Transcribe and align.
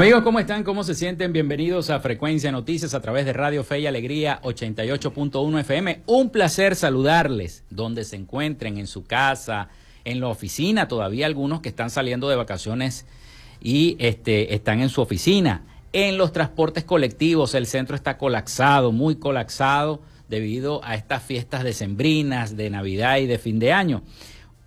Amigos, 0.00 0.22
¿cómo 0.22 0.40
están? 0.40 0.64
¿Cómo 0.64 0.82
se 0.82 0.94
sienten? 0.94 1.30
Bienvenidos 1.34 1.90
a 1.90 2.00
Frecuencia 2.00 2.50
Noticias 2.50 2.94
a 2.94 3.02
través 3.02 3.26
de 3.26 3.34
Radio 3.34 3.62
Fe 3.62 3.80
y 3.80 3.86
Alegría 3.86 4.40
88.1 4.42 5.60
FM. 5.60 6.00
Un 6.06 6.30
placer 6.30 6.74
saludarles 6.74 7.64
donde 7.68 8.04
se 8.04 8.16
encuentren, 8.16 8.78
en 8.78 8.86
su 8.86 9.04
casa, 9.04 9.68
en 10.06 10.20
la 10.20 10.28
oficina, 10.28 10.88
todavía 10.88 11.26
algunos 11.26 11.60
que 11.60 11.68
están 11.68 11.90
saliendo 11.90 12.30
de 12.30 12.36
vacaciones 12.36 13.04
y 13.60 13.96
este, 13.98 14.54
están 14.54 14.80
en 14.80 14.88
su 14.88 15.02
oficina. 15.02 15.66
En 15.92 16.16
los 16.16 16.32
transportes 16.32 16.84
colectivos, 16.84 17.54
el 17.54 17.66
centro 17.66 17.94
está 17.94 18.16
colapsado, 18.16 18.92
muy 18.92 19.16
colapsado 19.16 20.00
debido 20.30 20.82
a 20.82 20.94
estas 20.94 21.22
fiestas 21.22 21.62
decembrinas, 21.62 22.56
de 22.56 22.70
Navidad 22.70 23.18
y 23.18 23.26
de 23.26 23.36
fin 23.36 23.58
de 23.58 23.74
año. 23.74 24.02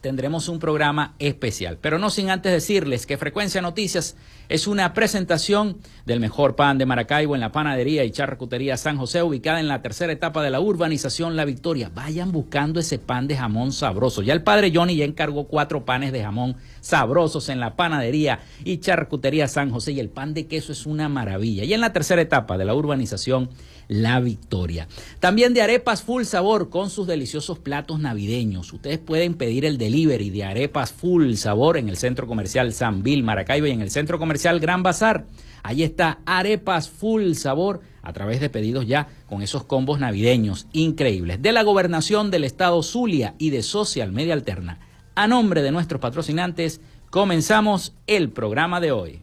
tendremos 0.00 0.48
un 0.48 0.58
programa 0.58 1.14
especial, 1.18 1.76
pero 1.78 1.98
no 1.98 2.08
sin 2.08 2.30
antes 2.30 2.52
decirles 2.52 3.04
que 3.04 3.18
Frecuencia 3.18 3.60
Noticias 3.60 4.16
es 4.48 4.66
una 4.66 4.94
presentación 4.94 5.78
del 6.04 6.20
mejor 6.20 6.54
pan 6.54 6.78
de 6.78 6.86
Maracaibo 6.86 7.34
en 7.34 7.40
la 7.40 7.50
panadería 7.50 8.04
y 8.04 8.12
charcutería 8.12 8.76
San 8.76 8.96
José, 8.96 9.22
ubicada 9.22 9.58
en 9.58 9.66
la 9.66 9.82
tercera 9.82 10.12
etapa 10.12 10.42
de 10.42 10.50
la 10.50 10.60
urbanización 10.60 11.34
La 11.34 11.44
Victoria. 11.44 11.90
Vayan 11.92 12.30
buscando 12.30 12.78
ese 12.78 12.98
pan 12.98 13.26
de 13.26 13.36
jamón 13.36 13.72
sabroso. 13.72 14.22
Ya 14.22 14.32
el 14.32 14.42
padre 14.42 14.70
Johnny 14.72 14.96
ya 14.96 15.04
encargó 15.04 15.48
cuatro 15.48 15.84
panes 15.84 16.12
de 16.12 16.22
jamón 16.22 16.56
sabrosos 16.80 17.48
en 17.48 17.58
la 17.58 17.74
panadería 17.74 18.38
y 18.64 18.78
charcutería 18.78 19.48
San 19.48 19.70
José 19.70 19.92
y 19.92 20.00
el 20.00 20.08
pan 20.08 20.32
de 20.32 20.46
queso 20.46 20.70
es 20.70 20.86
una 20.86 21.08
maravilla. 21.08 21.64
Y 21.64 21.74
en 21.74 21.80
la 21.80 21.92
tercera 21.92 22.22
etapa 22.22 22.56
de 22.56 22.64
la 22.64 22.74
urbanización 22.74 23.50
La 23.88 24.20
Victoria. 24.20 24.86
También 25.18 25.54
de 25.54 25.62
arepas 25.62 26.02
full 26.02 26.22
sabor 26.22 26.70
con 26.70 26.88
sus 26.88 27.08
deliciosos 27.08 27.58
platos 27.58 27.98
navideños. 27.98 28.72
Ustedes 28.72 28.98
pueden 28.98 29.34
pedir 29.34 29.64
el 29.64 29.76
delivery 29.76 30.30
de 30.30 30.44
arepas 30.44 30.92
full 30.92 31.34
sabor 31.34 31.78
en 31.78 31.88
el 31.88 31.96
centro 31.96 32.28
comercial 32.28 32.72
San 32.72 33.02
Bill 33.02 33.24
Maracaibo 33.24 33.66
y 33.66 33.72
en 33.72 33.80
el 33.80 33.90
centro 33.90 34.20
comercial 34.20 34.35
Gran 34.60 34.82
Bazar. 34.82 35.26
Ahí 35.62 35.82
está 35.82 36.20
arepas 36.26 36.88
full 36.88 37.32
sabor 37.32 37.80
a 38.02 38.12
través 38.12 38.40
de 38.40 38.50
pedidos 38.50 38.86
ya 38.86 39.08
con 39.28 39.42
esos 39.42 39.64
combos 39.64 39.98
navideños 39.98 40.68
increíbles. 40.72 41.42
De 41.42 41.52
la 41.52 41.64
gobernación 41.64 42.30
del 42.30 42.44
estado 42.44 42.82
Zulia 42.82 43.34
y 43.38 43.50
de 43.50 43.62
Social 43.62 44.12
Media 44.12 44.34
Alterna. 44.34 44.78
A 45.14 45.26
nombre 45.26 45.62
de 45.62 45.72
nuestros 45.72 46.00
patrocinantes, 46.00 46.80
comenzamos 47.10 47.94
el 48.06 48.30
programa 48.30 48.80
de 48.80 48.92
hoy. 48.92 49.22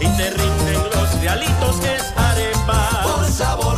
y 0.00 0.06
te 0.16 0.30
rinden 0.30 0.82
los 0.94 1.20
realitos 1.20 1.76
que 1.82 1.94
es 1.94 2.04
arepa. 2.16 3.02
Por 3.02 3.30
sabor. 3.30 3.76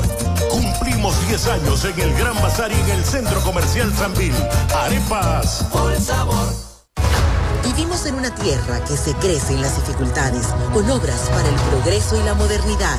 Cumplimos 0.48 1.26
10 1.26 1.48
años 1.48 1.84
en 1.84 2.00
el 2.00 2.14
Gran 2.14 2.40
Bazar 2.40 2.70
y 2.70 2.76
en 2.76 2.90
el 2.90 3.04
Centro 3.04 3.40
Comercial 3.40 3.92
Sanvil. 3.92 4.32
Arepas. 4.72 5.66
Por 5.72 6.00
sabor. 6.00 6.46
Vivimos 7.64 8.06
en 8.06 8.14
una 8.14 8.32
tierra 8.36 8.84
que 8.84 8.96
se 8.96 9.12
crece 9.14 9.54
en 9.54 9.62
las 9.62 9.74
dificultades 9.74 10.46
con 10.72 10.88
obras 10.88 11.28
para 11.28 11.48
el 11.48 11.56
progreso 11.56 12.16
y 12.16 12.22
la 12.22 12.34
modernidad 12.34 12.98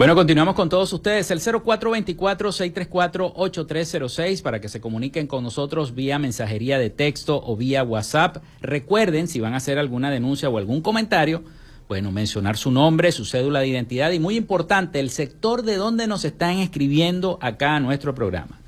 Bueno, 0.00 0.14
continuamos 0.14 0.54
con 0.54 0.70
todos 0.70 0.90
ustedes. 0.94 1.30
El 1.30 1.40
0424-634-8306 1.40 4.40
para 4.40 4.58
que 4.58 4.70
se 4.70 4.80
comuniquen 4.80 5.26
con 5.26 5.44
nosotros 5.44 5.94
vía 5.94 6.18
mensajería 6.18 6.78
de 6.78 6.88
texto 6.88 7.42
o 7.44 7.54
vía 7.54 7.84
WhatsApp. 7.84 8.38
Recuerden, 8.62 9.28
si 9.28 9.40
van 9.40 9.52
a 9.52 9.58
hacer 9.58 9.78
alguna 9.78 10.10
denuncia 10.10 10.48
o 10.48 10.56
algún 10.56 10.80
comentario, 10.80 11.44
bueno, 11.86 12.12
mencionar 12.12 12.56
su 12.56 12.70
nombre, 12.70 13.12
su 13.12 13.26
cédula 13.26 13.60
de 13.60 13.68
identidad 13.68 14.10
y 14.12 14.18
muy 14.18 14.38
importante, 14.38 15.00
el 15.00 15.10
sector 15.10 15.64
de 15.64 15.76
donde 15.76 16.06
nos 16.06 16.24
están 16.24 16.60
escribiendo 16.60 17.38
acá 17.42 17.76
a 17.76 17.80
nuestro 17.80 18.14
programa. 18.14 18.58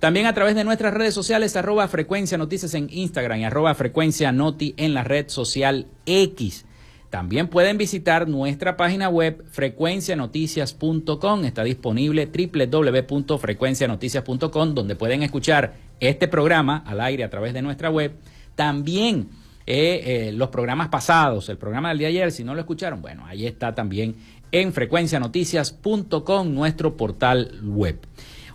También 0.00 0.26
a 0.26 0.34
través 0.34 0.54
de 0.54 0.64
nuestras 0.64 0.92
redes 0.92 1.14
sociales, 1.14 1.56
arroba 1.56 1.88
frecuencia 1.88 2.36
noticias 2.36 2.74
en 2.74 2.90
Instagram 2.90 3.40
y 3.40 3.46
arroba 3.46 3.74
frecuencia 3.74 4.32
noti 4.32 4.74
en 4.76 4.92
la 4.92 5.02
red 5.02 5.30
social 5.30 5.86
X. 6.04 6.66
También 7.14 7.46
pueden 7.46 7.78
visitar 7.78 8.26
nuestra 8.26 8.76
página 8.76 9.08
web 9.08 9.44
frecuencianoticias.com. 9.48 11.44
Está 11.44 11.62
disponible 11.62 12.26
www.frecuencianoticias.com 12.26 14.74
donde 14.74 14.96
pueden 14.96 15.22
escuchar 15.22 15.74
este 16.00 16.26
programa 16.26 16.82
al 16.84 17.00
aire 17.00 17.22
a 17.22 17.30
través 17.30 17.54
de 17.54 17.62
nuestra 17.62 17.88
web. 17.88 18.16
También 18.56 19.28
eh, 19.64 20.02
eh, 20.04 20.32
los 20.32 20.48
programas 20.48 20.88
pasados, 20.88 21.48
el 21.48 21.56
programa 21.56 21.90
del 21.90 21.98
día 21.98 22.08
de 22.08 22.14
ayer, 22.14 22.32
si 22.32 22.42
no 22.42 22.52
lo 22.52 22.58
escucharon, 22.58 23.00
bueno, 23.00 23.24
ahí 23.26 23.46
está 23.46 23.76
también 23.76 24.16
en 24.50 24.72
frecuencianoticias.com, 24.72 26.52
nuestro 26.52 26.96
portal 26.96 27.60
web. 27.62 28.00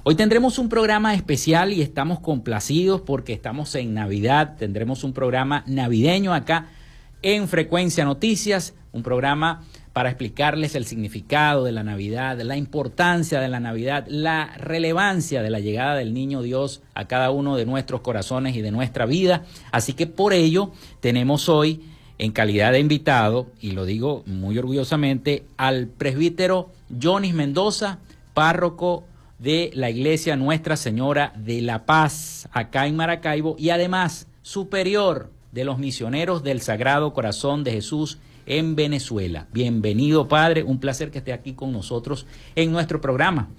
Hoy 0.04 0.16
tendremos 0.16 0.60
un 0.60 0.68
programa 0.68 1.14
especial 1.14 1.72
y 1.72 1.82
estamos 1.82 2.20
complacidos 2.20 3.00
porque 3.00 3.32
estamos 3.32 3.74
en 3.76 3.94
Navidad. 3.94 4.58
Tendremos 4.58 5.06
un 5.06 5.14
programa 5.14 5.64
navideño 5.66 6.34
acá 6.34 6.68
en 7.22 7.48
Frecuencia 7.48 8.06
Noticias, 8.06 8.74
un 8.92 9.04
programa 9.04 9.64
para 9.94 10.10
explicarles 10.10 10.76
el 10.76 10.86
significado 10.86 11.64
de 11.64 11.72
la 11.72 11.84
Navidad, 11.84 12.40
la 12.42 12.56
importancia 12.56 13.40
de 13.42 13.50
la 13.50 13.60
Navidad, 13.60 14.06
la 14.08 14.54
relevancia 14.58 15.42
de 15.42 15.50
la 15.50 15.60
llegada 15.60 15.96
del 15.96 16.14
Niño 16.14 16.42
Dios 16.42 16.82
a 16.96 17.08
cada 17.08 17.32
uno 17.32 17.58
de 17.58 17.66
nuestros 17.66 18.02
corazones 18.02 18.56
y 18.56 18.62
de 18.62 18.72
nuestra 18.72 19.06
vida. 19.06 19.44
Así 19.72 19.94
que 19.94 20.08
por 20.08 20.34
ello 20.34 20.72
tenemos 21.02 21.50
hoy 21.50 21.82
en 22.18 22.32
calidad 22.32 22.74
de 22.74 22.80
invitado, 22.80 23.48
y 23.60 23.72
lo 23.72 23.86
digo 23.86 24.24
muy 24.26 24.58
orgullosamente, 24.58 25.46
al 25.58 25.88
presbítero 25.88 26.70
Jonis 27.02 27.34
Mendoza, 27.34 28.00
párroco 28.34 29.06
de 29.40 29.72
la 29.74 29.90
iglesia 29.90 30.36
Nuestra 30.36 30.76
Señora 30.76 31.34
de 31.38 31.62
la 31.62 31.86
Paz, 31.86 32.48
acá 32.52 32.88
en 32.88 32.98
Maracaibo, 32.98 33.56
y 33.58 33.70
además 33.70 34.28
superior 34.42 35.32
de 35.60 35.66
los 35.66 35.78
misioneros 35.78 36.42
del 36.42 36.62
Sagrado 36.62 37.12
Corazón 37.12 37.66
de 37.66 37.74
Jesús 37.74 38.18
en 38.46 38.78
Venezuela. 38.78 39.48
Bienvenido, 39.52 40.30
Padre, 40.30 40.64
un 40.64 40.80
placer 40.80 41.12
que 41.12 41.18
esté 41.18 41.34
aquí 41.34 41.52
con 41.52 41.74
nosotros 41.74 42.26
en 42.56 42.72
nuestro 42.72 43.02
programa. 43.02 43.50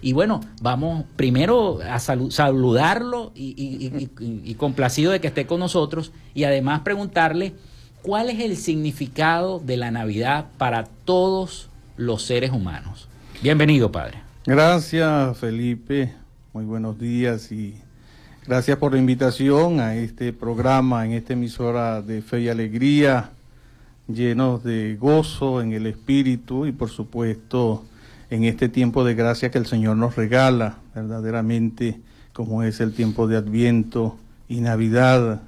Y 0.00 0.14
bueno, 0.14 0.40
vamos 0.62 1.04
primero 1.16 1.80
a 1.82 1.98
saludarlo 1.98 3.32
y, 3.34 4.54
complacido 4.54 5.12
de 5.12 5.20
que 5.20 5.26
esté 5.26 5.46
con 5.46 5.60
nosotros 5.60 6.12
y 6.32 6.44
además 6.44 6.80
preguntarle 6.80 7.52
cuál 8.00 8.30
es 8.30 8.40
el 8.40 8.56
significado 8.56 9.58
de 9.58 9.76
la 9.76 9.90
Navidad 9.90 10.46
para 10.56 10.84
todos 11.04 11.68
los 11.98 12.22
seres 12.22 12.52
humanos. 12.52 13.06
Bienvenido, 13.42 13.92
Padre. 13.92 14.22
Gracias, 14.46 15.36
Felipe. 15.36 16.14
Muy 16.54 16.64
buenos 16.64 16.98
días 16.98 17.52
y 17.52 17.74
Gracias 18.50 18.78
por 18.78 18.94
la 18.94 18.98
invitación 18.98 19.78
a 19.78 19.94
este 19.94 20.32
programa, 20.32 21.06
en 21.06 21.12
esta 21.12 21.34
emisora 21.34 22.02
de 22.02 22.20
fe 22.20 22.40
y 22.40 22.48
alegría, 22.48 23.30
llenos 24.08 24.64
de 24.64 24.96
gozo 24.96 25.62
en 25.62 25.72
el 25.72 25.86
espíritu 25.86 26.66
y 26.66 26.72
por 26.72 26.90
supuesto 26.90 27.84
en 28.28 28.42
este 28.42 28.68
tiempo 28.68 29.04
de 29.04 29.14
gracia 29.14 29.52
que 29.52 29.58
el 29.58 29.66
Señor 29.66 29.98
nos 29.98 30.16
regala, 30.16 30.78
verdaderamente 30.96 32.00
como 32.32 32.64
es 32.64 32.80
el 32.80 32.92
tiempo 32.92 33.28
de 33.28 33.36
Adviento 33.36 34.18
y 34.48 34.60
Navidad, 34.60 35.42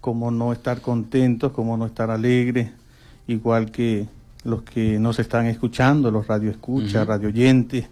como 0.00 0.32
no 0.32 0.52
estar 0.52 0.80
contentos, 0.80 1.52
como 1.52 1.76
no 1.76 1.86
estar 1.86 2.10
alegres, 2.10 2.72
igual 3.28 3.70
que 3.70 4.08
los 4.42 4.62
que 4.62 4.98
nos 4.98 5.20
están 5.20 5.46
escuchando, 5.46 6.10
los 6.10 6.26
radioescuchas, 6.26 7.06
radio 7.06 7.28
oyentes, 7.28 7.86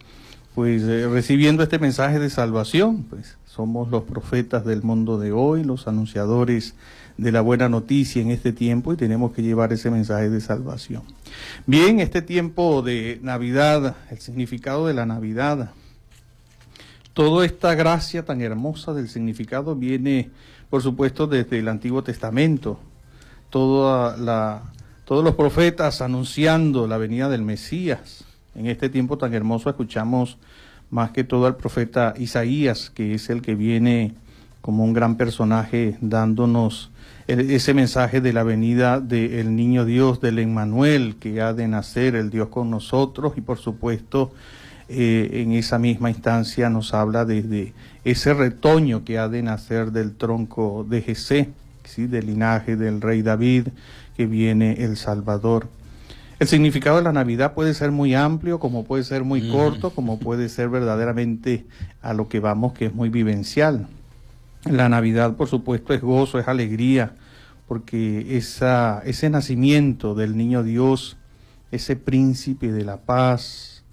pues 0.57 0.83
eh, 0.83 1.07
recibiendo 1.07 1.62
este 1.62 1.78
mensaje 1.78 2.19
de 2.19 2.28
salvación, 2.30 3.04
pues 3.04 3.37
somos 3.61 3.90
los 3.90 4.05
profetas 4.05 4.64
del 4.64 4.83
mundo 4.83 5.19
de 5.19 5.33
hoy, 5.33 5.64
los 5.64 5.87
anunciadores 5.87 6.75
de 7.19 7.31
la 7.31 7.43
buena 7.43 7.69
noticia 7.69 8.23
en 8.23 8.31
este 8.31 8.55
tiempo 8.55 8.95
y 8.95 8.97
tenemos 8.97 9.33
que 9.33 9.43
llevar 9.43 9.71
ese 9.71 9.90
mensaje 9.90 10.31
de 10.31 10.40
salvación. 10.40 11.02
Bien, 11.67 12.00
este 12.00 12.23
tiempo 12.23 12.81
de 12.81 13.21
Navidad, 13.23 13.97
el 14.11 14.19
significado 14.19 14.87
de 14.87 14.95
la 14.95 15.05
Navidad, 15.05 15.73
toda 17.12 17.45
esta 17.45 17.75
gracia 17.75 18.25
tan 18.25 18.40
hermosa 18.40 18.95
del 18.95 19.11
significado 19.11 19.76
viene, 19.76 20.31
por 20.71 20.81
supuesto, 20.81 21.26
desde 21.26 21.59
el 21.59 21.69
Antiguo 21.69 22.02
Testamento. 22.02 22.81
Todos 23.50 24.19
los 24.19 25.35
profetas 25.35 26.00
anunciando 26.00 26.87
la 26.87 26.97
venida 26.97 27.29
del 27.29 27.43
Mesías. 27.43 28.25
En 28.55 28.69
este 28.69 28.88
tiempo 28.88 29.19
tan 29.19 29.35
hermoso 29.35 29.69
escuchamos 29.69 30.38
más 30.91 31.11
que 31.13 31.25
todo 31.25 31.47
al 31.47 31.57
profeta 31.57 32.15
Isaías, 32.19 32.91
que 32.91 33.15
es 33.15 33.31
el 33.31 33.43
que 33.43 33.55
viene 33.55 34.15
como 34.61 34.85
un 34.85 34.93
gran 34.93 35.17
personaje 35.17 35.97
dándonos 36.01 36.91
ese 37.27 37.75
mensaje 37.75 38.21
de 38.21 38.33
la 38.33 38.43
venida 38.43 39.01
del 39.01 39.55
niño 39.55 39.85
Dios, 39.85 40.21
del 40.21 40.41
Emmanuel, 40.41 41.17
que 41.21 41.41
ha 41.41 41.53
de 41.53 41.69
nacer 41.69 42.17
el 42.17 42.31
Dios 42.31 42.49
con 42.49 42.71
nosotros 42.71 43.35
y 43.37 43.41
por 43.41 43.59
supuesto 43.59 44.33
eh, 44.89 45.43
en 45.43 45.53
esa 45.53 45.79
misma 45.79 46.11
instancia 46.11 46.69
nos 46.69 46.93
habla 46.93 47.25
desde 47.25 47.73
ese 48.05 48.35
retoño 48.35 49.05
que 49.05 49.19
ha 49.19 49.29
de 49.29 49.43
nacer 49.43 49.93
del 49.93 50.17
tronco 50.17 50.85
de 50.89 51.03
Jesé, 51.03 51.51
¿sí? 51.85 52.09
del 52.09 52.27
linaje 52.27 52.75
del 52.75 53.01
rey 53.01 53.23
David, 53.23 53.69
que 54.17 54.27
viene 54.27 54.85
el 54.85 54.97
Salvador. 54.97 55.69
El 56.41 56.49
significado 56.49 56.97
de 56.97 57.03
la 57.03 57.13
Navidad 57.13 57.53
puede 57.53 57.75
ser 57.75 57.91
muy 57.91 58.15
amplio, 58.15 58.59
como 58.59 58.85
puede 58.85 59.05
ser 59.05 59.25
muy 59.25 59.51
corto, 59.51 59.91
como 59.91 60.19
puede 60.19 60.49
ser 60.49 60.71
verdaderamente 60.71 61.67
a 62.01 62.15
lo 62.15 62.31
que 62.31 62.41
vamos, 62.41 62.73
que 62.73 62.87
es 62.87 62.95
muy 62.95 63.11
vivencial. 63.11 63.89
La 64.65 64.89
Navidad, 64.89 65.37
por 65.37 65.49
supuesto, 65.49 65.93
es 65.93 66.01
gozo, 66.01 66.39
es 66.39 66.49
alegría, 66.49 67.13
porque 67.69 68.39
esa, 68.39 69.03
ese 69.05 69.29
nacimiento 69.29 70.15
del 70.15 70.35
niño 70.35 70.63
Dios, 70.63 71.19
ese 71.73 71.95
príncipe 71.97 72.73
de 72.73 72.87
la 72.87 72.97
paz, 72.97 73.85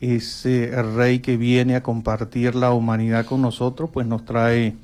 ese 0.00 0.72
rey 0.96 1.20
que 1.20 1.36
viene 1.36 1.76
a 1.76 1.84
compartir 1.84 2.56
la 2.56 2.72
humanidad 2.72 3.24
con 3.24 3.40
nosotros, 3.40 3.90
pues 3.92 4.04
nos 4.04 4.24
trae 4.24 4.74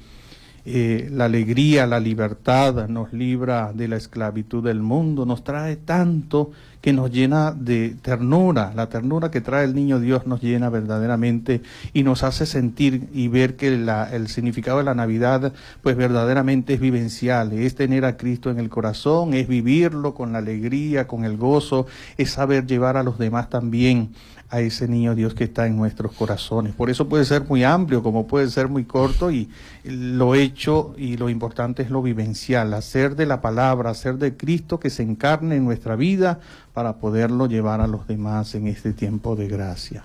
eh, 0.64 1.08
la 1.10 1.24
alegría, 1.24 1.88
la 1.88 1.98
libertad, 1.98 2.86
nos 2.88 3.12
libra 3.12 3.72
de 3.72 3.88
la 3.88 3.96
esclavitud 3.96 4.62
del 4.62 4.80
mundo, 4.80 5.26
nos 5.26 5.42
trae 5.42 5.74
tanto 5.74 6.52
que 6.80 6.92
nos 6.92 7.10
llena 7.10 7.52
de 7.52 7.96
ternura. 8.02 8.72
La 8.74 8.88
ternura 8.88 9.30
que 9.30 9.40
trae 9.40 9.64
el 9.64 9.74
niño 9.74 10.00
Dios 10.00 10.26
nos 10.26 10.40
llena 10.40 10.70
verdaderamente 10.70 11.62
y 11.92 12.02
nos 12.02 12.22
hace 12.22 12.46
sentir 12.46 13.08
y 13.12 13.28
ver 13.28 13.56
que 13.56 13.68
el 13.68 14.28
significado 14.28 14.78
de 14.78 14.84
la 14.84 14.94
Navidad 14.94 15.52
pues 15.82 15.96
verdaderamente 15.96 16.74
es 16.74 16.80
vivencial, 16.80 17.52
es 17.52 17.74
tener 17.74 18.04
a 18.04 18.16
Cristo 18.16 18.50
en 18.50 18.58
el 18.58 18.68
corazón, 18.68 19.34
es 19.34 19.48
vivirlo 19.48 20.14
con 20.14 20.32
la 20.32 20.38
alegría, 20.38 21.06
con 21.06 21.24
el 21.24 21.36
gozo, 21.36 21.86
es 22.16 22.30
saber 22.30 22.66
llevar 22.66 22.96
a 22.96 23.02
los 23.02 23.18
demás 23.18 23.50
también 23.50 24.10
a 24.50 24.60
ese 24.60 24.88
niño 24.88 25.14
Dios 25.14 25.34
que 25.34 25.44
está 25.44 25.66
en 25.66 25.76
nuestros 25.76 26.12
corazones. 26.12 26.74
Por 26.74 26.90
eso 26.90 27.08
puede 27.08 27.24
ser 27.24 27.44
muy 27.44 27.62
amplio, 27.62 28.02
como 28.02 28.26
puede 28.26 28.50
ser 28.50 28.68
muy 28.68 28.84
corto, 28.84 29.30
y 29.30 29.48
lo 29.84 30.34
hecho 30.34 30.92
y 30.98 31.16
lo 31.16 31.30
importante 31.30 31.82
es 31.82 31.90
lo 31.90 32.02
vivencial, 32.02 32.74
hacer 32.74 33.14
de 33.14 33.26
la 33.26 33.40
palabra, 33.40 33.90
hacer 33.90 34.16
de 34.16 34.36
Cristo 34.36 34.80
que 34.80 34.90
se 34.90 35.04
encarne 35.04 35.56
en 35.56 35.64
nuestra 35.64 35.94
vida 35.94 36.40
para 36.72 36.98
poderlo 36.98 37.46
llevar 37.46 37.80
a 37.80 37.86
los 37.86 38.06
demás 38.06 38.54
en 38.54 38.66
este 38.66 38.92
tiempo 38.92 39.36
de 39.36 39.48
gracia. 39.48 40.04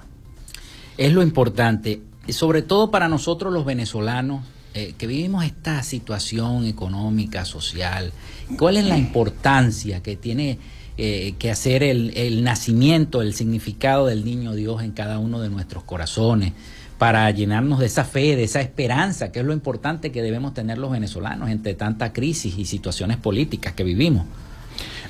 Es 0.97 1.13
lo 1.13 1.21
importante, 1.21 2.01
sobre 2.29 2.61
todo 2.61 2.91
para 2.91 3.07
nosotros 3.07 3.53
los 3.53 3.65
venezolanos, 3.65 4.43
eh, 4.73 4.93
que 4.97 5.07
vivimos 5.07 5.45
esta 5.45 5.81
situación 5.83 6.65
económica, 6.65 7.45
social, 7.45 8.11
¿cuál 8.57 8.77
es 8.77 8.85
la 8.85 8.97
importancia 8.97 10.03
que 10.03 10.17
tiene 10.17 10.59
eh, 10.97 11.35
que 11.39 11.51
hacer 11.51 11.83
el, 11.83 12.43
nacimiento, 12.43 13.21
el 13.21 13.33
significado 13.33 14.05
del 14.05 14.23
niño 14.23 14.53
Dios 14.53 14.81
en 14.81 14.91
cada 14.91 15.19
uno 15.19 15.41
de 15.41 15.49
nuestros 15.49 15.83
corazones, 15.83 16.53
para 16.97 17.29
llenarnos 17.31 17.79
de 17.79 17.87
esa 17.87 18.05
fe, 18.05 18.37
de 18.37 18.45
esa 18.45 18.61
esperanza, 18.61 19.31
que 19.31 19.39
es 19.39 19.45
lo 19.45 19.51
importante 19.51 20.13
que 20.13 20.21
debemos 20.21 20.53
tener 20.53 20.77
los 20.77 20.91
venezolanos 20.91 21.49
entre 21.49 21.73
tanta 21.73 22.13
crisis 22.13 22.57
y 22.57 22.63
situaciones 22.63 23.17
políticas 23.17 23.73
que 23.73 23.83
vivimos. 23.83 24.25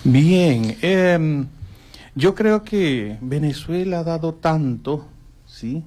Bien, 0.08 0.78
em, 0.84 1.48
yo 2.14 2.36
creo 2.36 2.62
que 2.62 3.18
Venezuela 3.22 4.00
ha 4.00 4.04
dado 4.04 4.36
tanto, 4.36 5.08
¿sí? 5.48 5.84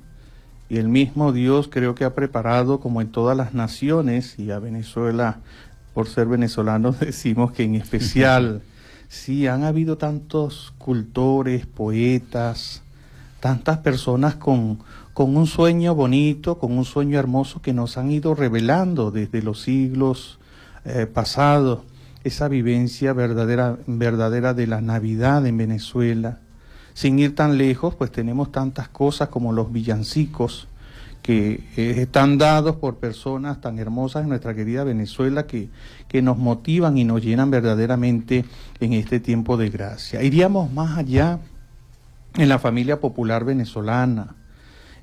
Y 0.69 0.79
el 0.79 0.89
mismo 0.89 1.33
Dios 1.33 1.69
creo 1.69 1.95
que 1.95 2.05
ha 2.05 2.17
preparado, 2.17 2.81
como 2.81 3.01
en 3.01 3.13
todas 3.13 3.37
las 3.37 3.55
naciones, 3.55 4.37
y 4.37 4.51
a 4.51 4.59
Venezuela, 4.59 5.39
por 5.95 6.09
ser 6.09 6.27
venezolanos, 6.27 6.99
decimos 7.01 7.53
que 7.53 7.63
en 7.63 7.77
especial 7.77 8.63
Sí, 9.09 9.47
han 9.47 9.63
habido 9.63 9.97
tantos 9.97 10.75
cultores, 10.77 11.65
poetas, 11.65 12.83
tantas 13.41 13.79
personas 13.79 14.35
con, 14.35 14.81
con 15.15 15.37
un 15.37 15.47
sueño 15.47 15.95
bonito, 15.95 16.59
con 16.59 16.77
un 16.77 16.85
sueño 16.85 17.19
hermoso 17.19 17.63
que 17.63 17.73
nos 17.73 17.97
han 17.97 18.11
ido 18.11 18.35
revelando 18.35 19.11
desde 19.11 19.43
los 19.43 19.63
siglos 19.63 20.39
eh, 20.85 21.07
pasados 21.07 21.88
esa 22.25 22.49
vivencia 22.49 23.13
verdadera, 23.13 23.79
verdadera 23.87 24.55
de 24.55 24.67
la 24.67 24.81
Navidad 24.81 25.47
en 25.47 25.57
Venezuela. 25.57 26.41
Sin 26.95 27.19
ir 27.19 27.35
tan 27.35 27.59
lejos, 27.59 27.95
pues 27.95 28.11
tenemos 28.11 28.51
tantas 28.51 28.89
cosas 28.89 29.29
como 29.29 29.53
los 29.53 29.73
villancicos, 29.73 30.69
que 31.23 31.65
eh, 31.77 31.95
están 31.99 32.39
dados 32.39 32.77
por 32.77 32.97
personas 32.97 33.61
tan 33.61 33.79
hermosas 33.79 34.23
en 34.23 34.31
nuestra 34.31 34.55
querida 34.55 34.85
Venezuela 34.85 35.47
que, 35.47 35.69
que 36.09 36.23
nos 36.23 36.39
motivan 36.39 36.97
y 36.97 37.05
nos 37.05 37.23
llenan 37.23 37.51
verdaderamente 37.51 38.45
en 38.81 38.93
este 38.95 39.21
tiempo 39.21 39.57
de 39.57 39.69
gracia. 39.69 40.23
Iríamos 40.23 40.73
más 40.73 40.97
allá 40.97 41.39
en 42.35 42.49
la 42.49 42.59
familia 42.59 43.01
popular 43.01 43.45
venezolana, 43.45 44.37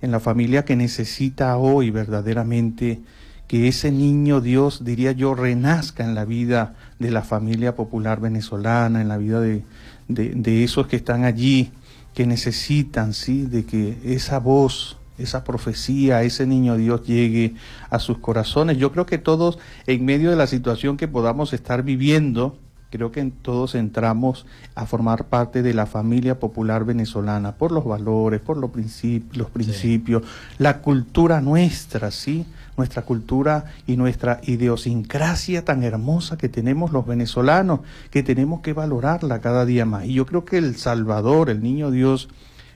en 0.01 0.11
la 0.11 0.19
familia 0.19 0.65
que 0.65 0.75
necesita 0.75 1.57
hoy 1.57 1.91
verdaderamente 1.91 3.01
que 3.47 3.67
ese 3.67 3.91
niño 3.91 4.41
Dios, 4.41 4.83
diría 4.83 5.11
yo, 5.11 5.35
renazca 5.35 6.03
en 6.03 6.15
la 6.15 6.25
vida 6.25 6.75
de 6.99 7.11
la 7.11 7.23
familia 7.23 7.75
popular 7.75 8.19
venezolana, 8.19 9.01
en 9.01 9.07
la 9.07 9.17
vida 9.17 9.39
de, 9.39 9.63
de, 10.07 10.63
esos 10.63 10.87
que 10.87 10.95
están 10.95 11.23
allí, 11.23 11.71
que 12.13 12.25
necesitan, 12.25 13.13
¿sí?, 13.13 13.45
de 13.45 13.65
que 13.65 13.97
esa 14.03 14.39
voz 14.39 14.97
esa 15.17 15.43
profecía, 15.43 16.23
ese 16.23 16.45
niño 16.45 16.75
Dios 16.75 17.03
llegue 17.03 17.55
a 17.89 17.99
sus 17.99 18.17
corazones. 18.17 18.77
Yo 18.77 18.91
creo 18.91 19.05
que 19.05 19.17
todos, 19.17 19.59
en 19.87 20.03
medio 20.03 20.29
de 20.29 20.35
la 20.35 20.47
situación 20.47 20.97
que 20.97 21.07
podamos 21.07 21.53
estar 21.53 21.83
viviendo, 21.83 22.57
creo 22.95 23.11
que 23.11 23.31
todos 23.41 23.75
entramos 23.75 24.45
a 24.73 24.85
formar 24.85 25.25
parte 25.25 25.61
de 25.61 25.73
la 25.73 25.85
familia 25.85 26.39
popular 26.39 26.85
venezolana 26.85 27.53
por 27.53 27.71
los 27.71 27.85
valores, 27.85 28.41
por 28.41 28.57
los, 28.57 28.71
principios, 28.71 29.37
los 29.37 29.49
principios, 29.49 30.23
la 30.57 30.79
cultura 30.79 31.41
nuestra, 31.41 32.11
¿sí? 32.11 32.45
Nuestra 32.77 33.03
cultura 33.03 33.65
y 33.87 33.97
nuestra 33.97 34.39
idiosincrasia 34.43 35.63
tan 35.63 35.83
hermosa 35.83 36.37
que 36.37 36.49
tenemos 36.49 36.91
los 36.91 37.05
venezolanos, 37.05 37.81
que 38.11 38.23
tenemos 38.23 38.61
que 38.61 38.73
valorarla 38.73 39.41
cada 39.41 39.65
día 39.65 39.85
más. 39.85 40.05
Y 40.05 40.13
yo 40.13 40.25
creo 40.25 40.45
que 40.45 40.57
el 40.57 40.75
Salvador, 40.75 41.49
el 41.49 41.61
niño 41.61 41.91
Dios, 41.91 42.29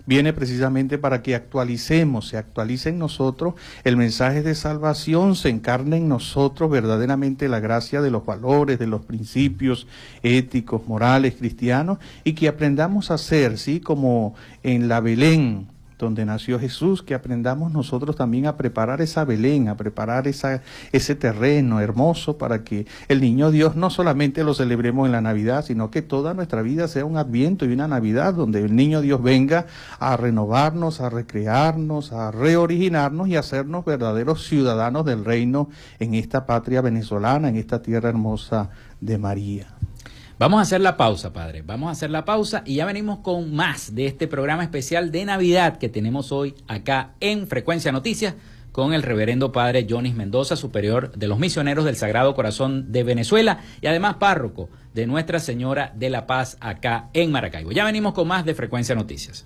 viene 0.09 0.33
precisamente 0.33 0.97
para 0.97 1.21
que 1.21 1.35
actualicemos, 1.35 2.27
se 2.27 2.37
actualice 2.37 2.89
en 2.89 2.97
nosotros 2.97 3.53
el 3.83 3.95
mensaje 3.95 4.41
de 4.41 4.55
salvación, 4.55 5.35
se 5.35 5.49
encarne 5.49 5.97
en 5.97 6.09
nosotros 6.09 6.71
verdaderamente 6.71 7.47
la 7.47 7.59
gracia 7.59 8.01
de 8.01 8.09
los 8.09 8.25
valores, 8.25 8.79
de 8.79 8.87
los 8.87 9.05
principios 9.05 9.85
éticos, 10.23 10.87
morales, 10.87 11.35
cristianos, 11.37 11.99
y 12.23 12.33
que 12.33 12.47
aprendamos 12.47 13.11
a 13.11 13.19
ser, 13.19 13.59
¿sí? 13.59 13.81
Como 13.81 14.33
en 14.63 14.87
la 14.87 14.99
Belén, 14.99 15.67
donde 15.99 16.25
nació 16.25 16.59
Jesús, 16.59 17.03
que 17.03 17.13
aprendamos 17.13 17.71
nosotros 17.71 18.15
también 18.15 18.47
a 18.47 18.55
preparar 18.55 19.01
esa 19.01 19.25
Belén, 19.25 19.67
a 19.67 19.77
preparar 19.77 20.27
esa, 20.27 20.61
ese 20.91 21.13
terreno 21.13 21.81
hermoso 21.81 22.37
para 22.37 22.63
que 22.63 22.87
el 23.09 23.21
niño 23.21 23.51
Dios 23.51 23.75
no 23.75 23.89
solamente 23.89 24.43
lo 24.43 24.53
celebremos 24.53 25.05
en 25.05 25.11
la 25.11 25.21
Navidad, 25.21 25.63
sino 25.65 25.91
que 25.91 26.01
toda 26.01 26.33
nuestra 26.33 26.61
vida 26.61 26.87
sea 26.87 27.05
un 27.05 27.17
adviento 27.17 27.65
y 27.65 27.73
una 27.73 27.87
Navidad 27.87 28.33
donde 28.33 28.61
el 28.63 28.75
niño 28.75 29.01
Dios 29.01 29.21
venga 29.21 29.67
a 29.99 30.15
renovarnos, 30.15 31.01
a 31.01 31.09
recrearnos, 31.09 32.13
a 32.13 32.31
reoriginarnos 32.31 33.27
y 33.27 33.35
a 33.35 33.41
hacernos 33.41 33.83
verdaderos 33.83 34.47
ciudadanos 34.47 35.05
del 35.05 35.25
reino 35.25 35.69
en 35.99 36.13
esta 36.13 36.45
patria 36.45 36.81
venezolana, 36.81 37.49
en 37.49 37.57
esta 37.57 37.81
tierra 37.81 38.09
hermosa 38.09 38.69
de 39.01 39.17
María. 39.17 39.67
Vamos 40.39 40.59
a 40.59 40.61
hacer 40.61 40.79
la 40.79 40.95
pausa, 40.95 41.33
padre. 41.33 41.63
Vamos 41.63 41.89
a 41.89 41.91
hacer 41.91 42.09
la 42.09 42.23
pausa 42.23 42.63
y 42.65 42.75
ya 42.75 42.85
venimos 42.85 43.19
con 43.19 43.53
más 43.53 43.93
de 43.93 44.05
este 44.05 44.25
programa 44.25 44.63
especial 44.63 45.11
de 45.11 45.25
Navidad 45.25 45.77
que 45.79 45.89
tenemos 45.89 46.31
hoy 46.31 46.55
acá 46.69 47.11
en 47.19 47.45
Frecuencia 47.45 47.91
Noticias 47.91 48.35
con 48.71 48.93
el 48.93 49.03
reverendo 49.03 49.51
padre 49.51 49.85
Jonis 49.89 50.15
Mendoza, 50.15 50.55
superior 50.55 51.11
de 51.11 51.27
los 51.27 51.39
misioneros 51.39 51.83
del 51.83 51.97
Sagrado 51.97 52.35
Corazón 52.35 52.89
de 52.89 53.03
Venezuela 53.03 53.59
y 53.81 53.87
además 53.87 54.15
párroco 54.15 54.69
de 54.93 55.07
Nuestra 55.07 55.39
Señora 55.39 55.91
de 55.97 56.09
la 56.09 56.25
Paz 56.25 56.55
acá 56.61 57.09
en 57.11 57.33
Maracaibo. 57.33 57.73
Ya 57.73 57.83
venimos 57.83 58.13
con 58.13 58.29
más 58.29 58.45
de 58.45 58.55
Frecuencia 58.55 58.95
Noticias. 58.95 59.45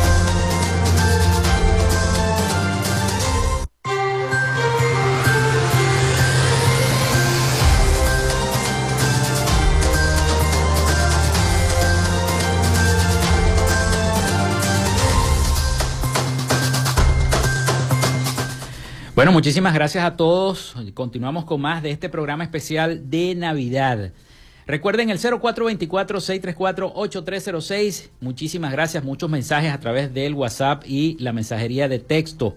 Bueno, 19.21 19.33
muchísimas 19.33 19.75
gracias 19.75 20.03
a 20.03 20.17
todos. 20.17 20.73
Continuamos 20.95 21.45
con 21.45 21.61
más 21.61 21.83
de 21.83 21.91
este 21.91 22.09
programa 22.09 22.43
especial 22.43 23.11
de 23.11 23.35
Navidad. 23.35 24.13
Recuerden 24.65 25.11
el 25.11 25.19
0424-634-8306. 25.19 28.09
Muchísimas 28.19 28.71
gracias. 28.71 29.03
Muchos 29.03 29.29
mensajes 29.29 29.71
a 29.71 29.79
través 29.79 30.11
del 30.11 30.33
WhatsApp 30.33 30.85
y 30.87 31.17
la 31.19 31.33
mensajería 31.33 31.87
de 31.87 31.99
texto. 31.99 32.55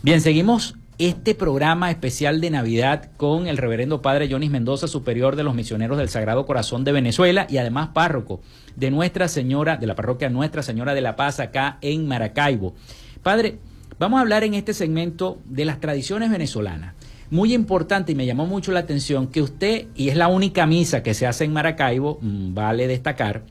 Bien, 0.03 0.21
seguimos 0.21 0.75
este 0.99 1.35
programa 1.35 1.91
especial 1.91 2.43
de 2.43 2.51
Navidad 2.51 3.11
con 3.17 3.47
el 3.47 3.57
reverendo 3.57 4.03
padre 4.03 4.31
Jonis 4.31 4.51
Mendoza, 4.51 4.87
superior 4.87 5.35
de 5.35 5.45
los 5.45 5.55
misioneros 5.55 5.97
del 5.97 6.11
Sagrado 6.11 6.45
Corazón 6.45 6.85
de 6.85 6.93
Venezuela 6.93 7.47
y 7.49 7.57
además 7.57 7.89
párroco 7.95 8.43
de 8.77 8.91
Nuestra 8.91 9.29
Señora, 9.29 9.77
de 9.77 9.87
la 9.87 9.95
parroquia 9.95 10.29
Nuestra 10.29 10.63
Señora 10.63 10.95
de 10.95 11.01
la 11.01 11.17
Paz 11.17 11.41
acá 11.41 11.79
en 11.81 12.07
Maracaibo. 12.07 12.75
Padre, 13.23 13.59
vamos 13.99 14.19
a 14.19 14.23
hablar 14.23 14.45
en 14.45 14.55
este 14.55 14.75
segmento 14.75 15.39
de 15.45 15.65
las 15.65 15.81
tradiciones 15.81 16.31
venezolanas. 16.31 16.95
Muy 17.31 17.55
importante 17.55 18.13
y 18.13 18.15
me 18.17 18.27
llamó 18.27 18.47
mucho 18.47 18.73
la 18.73 18.81
atención 18.81 19.29
que 19.29 19.43
usted, 19.43 19.87
y 19.95 20.09
es 20.09 20.17
la 20.17 20.29
única 20.29 20.67
misa 20.67 21.03
que 21.03 21.15
se 21.15 21.27
hace 21.27 21.45
en 21.45 21.53
Maracaibo, 21.53 22.19
mm, 22.21 22.55
vale 22.55 22.89
destacar, 22.89 23.45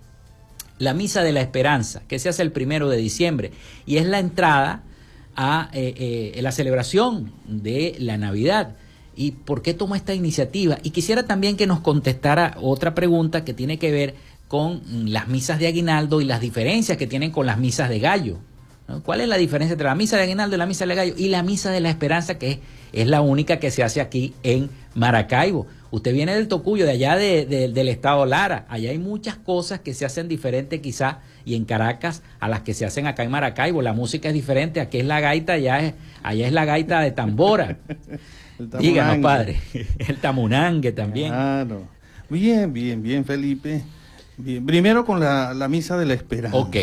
la 0.80 0.94
misa 0.94 1.24
de 1.24 1.34
la 1.34 1.42
esperanza, 1.42 2.02
que 2.08 2.20
se 2.20 2.30
hace 2.30 2.42
el 2.42 2.52
primero 2.52 2.90
de 2.90 2.98
diciembre, 2.98 3.52
y 3.86 3.98
es 3.98 4.06
la 4.06 4.20
entrada 4.20 4.84
a 5.36 5.70
eh, 5.72 6.34
eh, 6.36 6.42
la 6.42 6.52
celebración 6.52 7.32
de 7.46 7.96
la 8.00 8.18
Navidad. 8.18 8.76
¿Y 9.16 9.32
por 9.32 9.62
qué 9.62 9.74
tomó 9.74 9.96
esta 9.96 10.14
iniciativa? 10.14 10.78
Y 10.84 10.92
quisiera 10.92 11.24
también 11.24 11.58
que 11.58 11.68
nos 11.68 11.82
contestara 11.82 12.56
otra 12.62 12.96
pregunta 12.96 13.44
que 13.44 13.54
tiene 13.54 13.78
que 13.78 13.92
ver 13.92 14.16
con 14.50 14.82
las 15.14 15.28
misas 15.28 15.60
de 15.60 15.68
aguinaldo 15.68 16.22
y 16.22 16.26
las 16.26 16.42
diferencias 16.42 16.98
que 16.98 17.06
tienen 17.08 17.32
con 17.32 17.46
las 17.46 17.60
misas 17.60 17.88
de 17.88 18.00
gallo. 18.00 18.40
¿Cuál 19.04 19.22
es 19.22 19.28
la 19.28 19.38
diferencia 19.38 19.74
entre 19.74 19.86
la 19.86 19.94
misa 19.94 20.18
de 20.18 20.24
aguinaldo 20.24 20.56
y 20.56 20.60
la 20.60 20.66
misa 20.66 20.88
de 20.88 20.96
gallo? 20.96 21.14
Y 21.16 21.28
la 21.28 21.44
misa 21.44 21.70
de 21.70 21.80
la 21.80 21.92
esperanza, 21.92 22.40
que 22.40 22.60
es, 22.92 23.08
la 23.08 23.22
única 23.22 23.60
que 23.60 23.70
se 23.70 23.84
hace 23.84 24.02
aquí 24.02 24.34
en 24.42 24.72
Maracaibo. 24.96 25.68
Usted 25.92 26.14
viene 26.14 26.34
del 26.34 26.48
Tocuyo, 26.48 26.86
de 26.86 26.94
allá 26.94 27.16
del 27.16 27.88
estado 27.88 28.26
Lara. 28.26 28.66
Allá 28.68 28.90
hay 28.90 28.98
muchas 28.98 29.36
cosas 29.36 29.82
que 29.82 29.94
se 29.94 30.06
hacen 30.06 30.28
diferentes 30.28 30.82
quizá 30.82 31.20
y 31.46 31.54
en 31.54 31.66
Caracas 31.66 32.24
a 32.40 32.50
las 32.50 32.62
que 32.62 32.74
se 32.74 32.88
hacen 32.88 33.06
acá 33.06 33.24
en 33.24 33.30
Maracaibo. 33.30 33.84
La 33.84 33.94
música 33.94 34.30
es 34.30 34.34
diferente, 34.34 34.82
aquí 34.82 34.98
es 34.98 35.06
la 35.06 35.20
gaita, 35.20 35.54
allá 35.54 35.80
es, 35.82 35.94
allá 36.24 36.48
es 36.48 36.54
la 36.54 36.66
gaita 36.66 37.02
de 37.02 37.12
tambora. 37.12 37.78
Díganos, 38.80 39.20
padre. 39.20 39.60
El 40.00 40.18
tamunangue 40.18 40.92
también. 40.92 41.30
Claro. 41.30 41.88
Bien, 42.28 42.74
bien, 42.74 43.04
bien, 43.04 43.24
Felipe. 43.24 43.84
Bien. 44.40 44.66
Primero 44.66 45.06
con 45.06 45.20
la, 45.20 45.68
misa 45.70 45.98
de 45.98 46.06
la 46.06 46.14
esperanza. 46.14 46.58
Ok. 46.58 46.76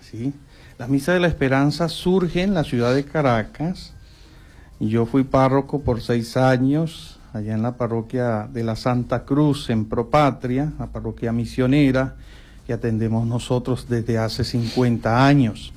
¿sí? 0.00 0.32
La 0.78 0.88
misa 0.88 1.12
de 1.12 1.20
la 1.20 1.28
esperanza 1.28 1.88
surge 1.88 2.42
en 2.42 2.52
la 2.52 2.64
ciudad 2.64 2.94
de 2.94 3.04
Caracas. 3.04 3.92
Yo 4.80 5.06
fui 5.06 5.22
párroco 5.22 5.82
por 5.82 6.02
seis 6.02 6.36
años 6.36 7.20
allá 7.32 7.54
en 7.54 7.62
la 7.62 7.76
parroquia 7.76 8.48
de 8.52 8.64
la 8.64 8.76
Santa 8.76 9.24
Cruz 9.24 9.70
en 9.70 9.86
Propatria, 9.86 10.72
la 10.78 10.86
parroquia 10.86 11.32
misionera 11.32 12.16
que 12.66 12.72
atendemos 12.72 13.26
nosotros 13.26 13.86
desde 13.88 14.18
hace 14.18 14.42
50 14.44 15.26
años. 15.26 15.72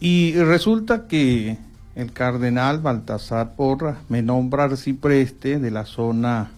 Y 0.00 0.34
resulta 0.34 1.06
que 1.06 1.56
el 1.94 2.12
cardenal 2.12 2.80
Baltasar 2.80 3.54
Porra 3.54 3.98
me 4.08 4.20
nombra 4.22 4.64
arcipreste 4.64 5.58
de 5.58 5.70
la 5.70 5.86
zona 5.86 6.50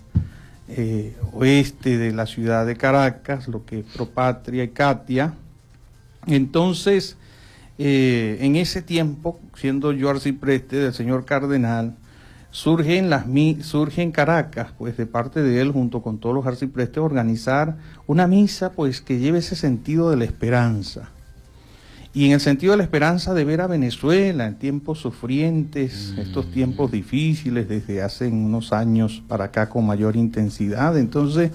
eh, 0.69 1.17
oeste 1.33 1.99
de 1.99 2.13
la 2.13 2.27
ciudad 2.27 2.67
de 2.67 2.77
Caracas, 2.77 3.49
lo 3.49 3.65
que 3.65 3.81
es 3.81 3.85
Propatria 3.85 4.65
y 4.65 4.69
Katia. 4.69 5.35
Entonces, 6.27 7.17
eh, 7.79 8.39
en 8.41 8.57
ese 8.57 8.83
tiempo, 8.83 9.39
siendo 9.55 9.93
yo 9.93 10.11
arcipreste 10.11 10.77
del 10.77 10.95
señor 10.95 11.25
cardenal, 11.25 11.95
surge 12.51 12.99
en, 12.99 13.11
las, 13.11 13.27
surge 13.61 14.03
en 14.03 14.13
Caracas, 14.13 14.69
pues 14.79 14.97
de 14.97 15.07
parte 15.07 15.43
de 15.43 15.61
él, 15.61 15.73
junto 15.73 16.03
con 16.03 16.19
todos 16.19 16.35
los 16.35 16.47
arciprestes, 16.47 16.99
organizar 16.99 17.77
una 18.07 18.27
misa 18.27 18.73
pues 18.73 19.01
que 19.01 19.19
lleve 19.19 19.39
ese 19.39 19.57
sentido 19.57 20.11
de 20.11 20.17
la 20.17 20.25
esperanza. 20.25 21.11
Y 22.17 22.25
en 22.25 22.33
el 22.33 22.41
sentido 22.41 22.71
de 22.71 22.79
la 22.79 22.83
esperanza 22.83 23.35
de 23.35 23.45
ver 23.45 23.61
a 23.61 23.67
Venezuela 23.67 24.47
en 24.47 24.55
tiempos 24.55 25.01
sufrientes, 25.01 26.15
mm. 26.17 26.21
estos 26.21 26.51
tiempos 26.51 26.91
difíciles 26.91 27.69
desde 27.69 28.01
hace 28.01 28.29
unos 28.29 28.73
años 28.73 29.23
para 29.29 29.45
acá 29.45 29.69
con 29.69 29.85
mayor 29.85 30.17
intensidad. 30.17 30.97
Entonces, 30.97 31.51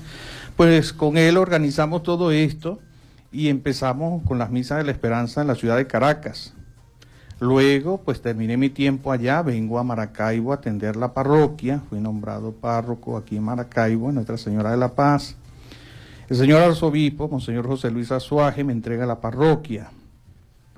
pues 0.55 0.93
con 0.93 1.17
él 1.17 1.37
organizamos 1.37 2.03
todo 2.03 2.31
esto 2.31 2.77
y 3.31 3.47
empezamos 3.47 4.21
con 4.21 4.37
las 4.37 4.51
misas 4.51 4.77
de 4.77 4.83
la 4.83 4.91
esperanza 4.91 5.41
en 5.41 5.47
la 5.47 5.55
ciudad 5.55 5.77
de 5.77 5.87
Caracas. 5.87 6.53
Luego, 7.39 7.99
pues 8.05 8.21
terminé 8.21 8.55
mi 8.55 8.69
tiempo 8.69 9.11
allá, 9.11 9.41
vengo 9.41 9.79
a 9.79 9.83
Maracaibo 9.83 10.51
a 10.51 10.57
atender 10.57 10.95
la 10.95 11.11
parroquia, 11.11 11.81
fui 11.89 11.99
nombrado 11.99 12.51
párroco 12.51 13.17
aquí 13.17 13.37
en 13.37 13.41
Maracaibo, 13.45 14.09
en 14.09 14.13
Nuestra 14.13 14.37
Señora 14.37 14.69
de 14.69 14.77
la 14.77 14.93
Paz. 14.93 15.35
El 16.29 16.37
señor 16.37 16.61
arzobispo, 16.61 17.27
Monseñor 17.27 17.65
José 17.65 17.89
Luis 17.89 18.11
Azuaje, 18.11 18.63
me 18.63 18.73
entrega 18.73 19.07
la 19.07 19.19
parroquia. 19.19 19.89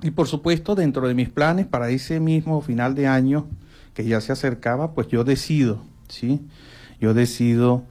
Y 0.02 0.10
por 0.10 0.26
supuesto, 0.28 0.74
dentro 0.74 1.08
de 1.08 1.14
mis 1.14 1.28
planes 1.28 1.66
para 1.66 1.90
ese 1.90 2.20
mismo 2.20 2.60
final 2.60 2.94
de 2.94 3.06
año 3.06 3.46
que 3.94 4.04
ya 4.04 4.20
se 4.20 4.32
acercaba, 4.32 4.92
pues 4.92 5.08
yo 5.08 5.24
decido, 5.24 5.80
¿sí? 6.08 6.40
Yo 7.00 7.14
decido 7.14 7.84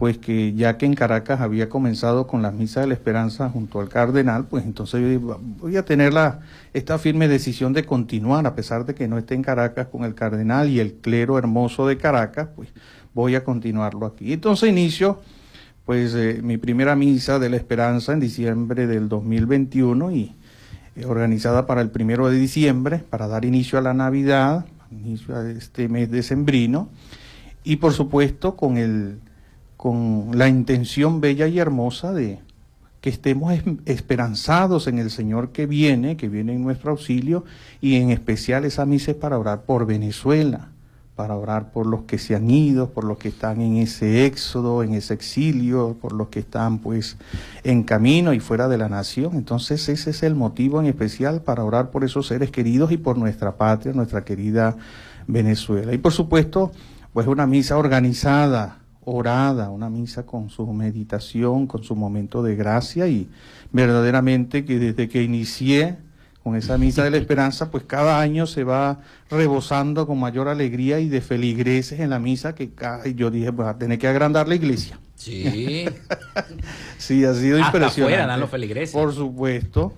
pues 0.00 0.16
que 0.16 0.54
ya 0.54 0.78
que 0.78 0.86
en 0.86 0.94
Caracas 0.94 1.42
había 1.42 1.68
comenzado 1.68 2.26
con 2.26 2.40
las 2.40 2.54
misas 2.54 2.84
de 2.84 2.88
la 2.88 2.94
esperanza 2.94 3.50
junto 3.50 3.80
al 3.80 3.90
cardenal, 3.90 4.46
pues 4.46 4.64
entonces 4.64 5.20
voy 5.20 5.76
a 5.76 5.84
tener 5.84 6.14
la, 6.14 6.40
esta 6.72 6.98
firme 6.98 7.28
decisión 7.28 7.74
de 7.74 7.84
continuar, 7.84 8.46
a 8.46 8.54
pesar 8.54 8.86
de 8.86 8.94
que 8.94 9.08
no 9.08 9.18
esté 9.18 9.34
en 9.34 9.42
Caracas 9.42 9.88
con 9.88 10.04
el 10.04 10.14
cardenal 10.14 10.70
y 10.70 10.80
el 10.80 10.94
clero 10.94 11.36
hermoso 11.36 11.86
de 11.86 11.98
Caracas, 11.98 12.48
pues 12.56 12.70
voy 13.12 13.34
a 13.34 13.44
continuarlo 13.44 14.06
aquí. 14.06 14.32
Entonces 14.32 14.70
inicio 14.70 15.20
pues 15.84 16.14
eh, 16.14 16.40
mi 16.42 16.56
primera 16.56 16.96
misa 16.96 17.38
de 17.38 17.50
la 17.50 17.56
esperanza 17.56 18.14
en 18.14 18.20
diciembre 18.20 18.86
del 18.86 19.06
2021 19.08 20.12
y 20.12 20.34
organizada 21.06 21.66
para 21.66 21.80
el 21.80 21.90
primero 21.90 22.28
de 22.28 22.38
diciembre, 22.38 22.98
para 22.98 23.28
dar 23.28 23.44
inicio 23.44 23.78
a 23.78 23.82
la 23.82 23.94
Navidad, 23.94 24.66
inicio 24.90 25.36
a 25.36 25.48
este 25.50 25.88
mes 25.88 26.10
decembrino, 26.10 26.88
y 27.64 27.76
por 27.76 27.92
supuesto 27.92 28.56
con 28.56 28.76
el 28.76 29.20
con 29.80 30.32
la 30.34 30.46
intención 30.46 31.22
bella 31.22 31.46
y 31.46 31.58
hermosa 31.58 32.12
de 32.12 32.40
que 33.00 33.08
estemos 33.08 33.54
esperanzados 33.86 34.88
en 34.88 34.98
el 34.98 35.10
Señor 35.10 35.52
que 35.52 35.64
viene, 35.64 36.18
que 36.18 36.28
viene 36.28 36.52
en 36.52 36.62
nuestro 36.62 36.90
auxilio, 36.90 37.46
y 37.80 37.96
en 37.96 38.10
especial 38.10 38.66
esa 38.66 38.84
misa 38.84 39.14
para 39.14 39.38
orar 39.38 39.62
por 39.62 39.86
Venezuela, 39.86 40.68
para 41.14 41.36
orar 41.36 41.72
por 41.72 41.86
los 41.86 42.02
que 42.02 42.16
se 42.16 42.34
han 42.34 42.50
ido, 42.50 42.90
por 42.90 43.04
los 43.04 43.18
que 43.18 43.28
están 43.28 43.60
en 43.60 43.76
ese 43.76 44.24
éxodo, 44.24 44.82
en 44.82 44.94
ese 44.94 45.12
exilio, 45.12 45.96
por 46.00 46.12
los 46.12 46.28
que 46.28 46.40
están 46.40 46.78
pues 46.78 47.16
en 47.62 47.82
camino 47.82 48.32
y 48.32 48.40
fuera 48.40 48.68
de 48.68 48.78
la 48.78 48.88
nación. 48.88 49.34
Entonces 49.34 49.88
ese 49.88 50.10
es 50.10 50.22
el 50.22 50.34
motivo 50.34 50.80
en 50.80 50.86
especial 50.86 51.42
para 51.42 51.64
orar 51.64 51.90
por 51.90 52.04
esos 52.04 52.26
seres 52.26 52.50
queridos 52.50 52.90
y 52.92 52.96
por 52.96 53.18
nuestra 53.18 53.56
patria, 53.56 53.92
nuestra 53.92 54.24
querida 54.24 54.76
Venezuela. 55.26 55.92
Y 55.92 55.98
por 55.98 56.12
supuesto, 56.12 56.72
pues 57.12 57.26
una 57.26 57.46
misa 57.46 57.76
organizada, 57.76 58.78
orada, 59.04 59.70
una 59.70 59.90
misa 59.90 60.24
con 60.24 60.48
su 60.48 60.66
meditación, 60.72 61.66
con 61.66 61.82
su 61.82 61.96
momento 61.96 62.42
de 62.42 62.56
gracia 62.56 63.08
y 63.08 63.28
verdaderamente 63.72 64.64
que 64.64 64.78
desde 64.78 65.08
que 65.08 65.22
inicié 65.22 65.98
con 66.42 66.56
esa 66.56 66.78
misa 66.78 67.04
de 67.04 67.10
la 67.10 67.18
esperanza, 67.18 67.70
pues 67.70 67.84
cada 67.84 68.20
año 68.20 68.46
se 68.46 68.64
va 68.64 69.00
rebosando 69.30 70.06
con 70.06 70.18
mayor 70.18 70.48
alegría 70.48 70.98
y 70.98 71.08
de 71.08 71.20
feligreses 71.20 72.00
en 72.00 72.10
la 72.10 72.18
misa 72.18 72.54
que 72.54 72.70
yo 73.14 73.30
dije, 73.30 73.52
pues 73.52 73.68
a 73.68 73.76
tener 73.76 73.98
que 73.98 74.08
agrandar 74.08 74.48
la 74.48 74.54
iglesia. 74.54 74.98
Sí. 75.16 75.84
sí, 76.98 77.24
ha 77.24 77.34
sido 77.34 77.62
Hasta 77.62 77.76
impresionante. 77.76 78.26
dan 78.26 78.40
los 78.40 78.50
feligreses. 78.50 78.94
Por 78.94 79.12
supuesto. 79.12 79.92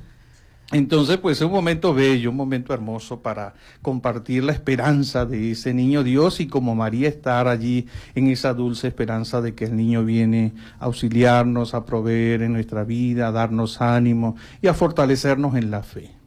Entonces, 0.72 1.18
pues 1.18 1.36
es 1.36 1.42
un 1.42 1.52
momento 1.52 1.92
bello, 1.92 2.30
un 2.30 2.36
momento 2.36 2.72
hermoso 2.72 3.20
para 3.20 3.54
compartir 3.82 4.42
la 4.42 4.52
esperanza 4.52 5.26
de 5.26 5.50
ese 5.50 5.74
niño 5.74 6.02
Dios 6.02 6.40
y 6.40 6.46
como 6.46 6.74
María 6.74 7.08
estar 7.08 7.46
allí 7.46 7.86
en 8.14 8.28
esa 8.28 8.54
dulce 8.54 8.88
esperanza 8.88 9.42
de 9.42 9.54
que 9.54 9.66
el 9.66 9.76
niño 9.76 10.02
viene 10.02 10.54
a 10.80 10.86
auxiliarnos, 10.86 11.74
a 11.74 11.84
proveer 11.84 12.40
en 12.40 12.54
nuestra 12.54 12.84
vida, 12.84 13.28
a 13.28 13.32
darnos 13.32 13.82
ánimo 13.82 14.34
y 14.62 14.68
a 14.68 14.74
fortalecernos 14.74 15.56
en 15.56 15.70
la 15.70 15.82
fe. 15.82 16.21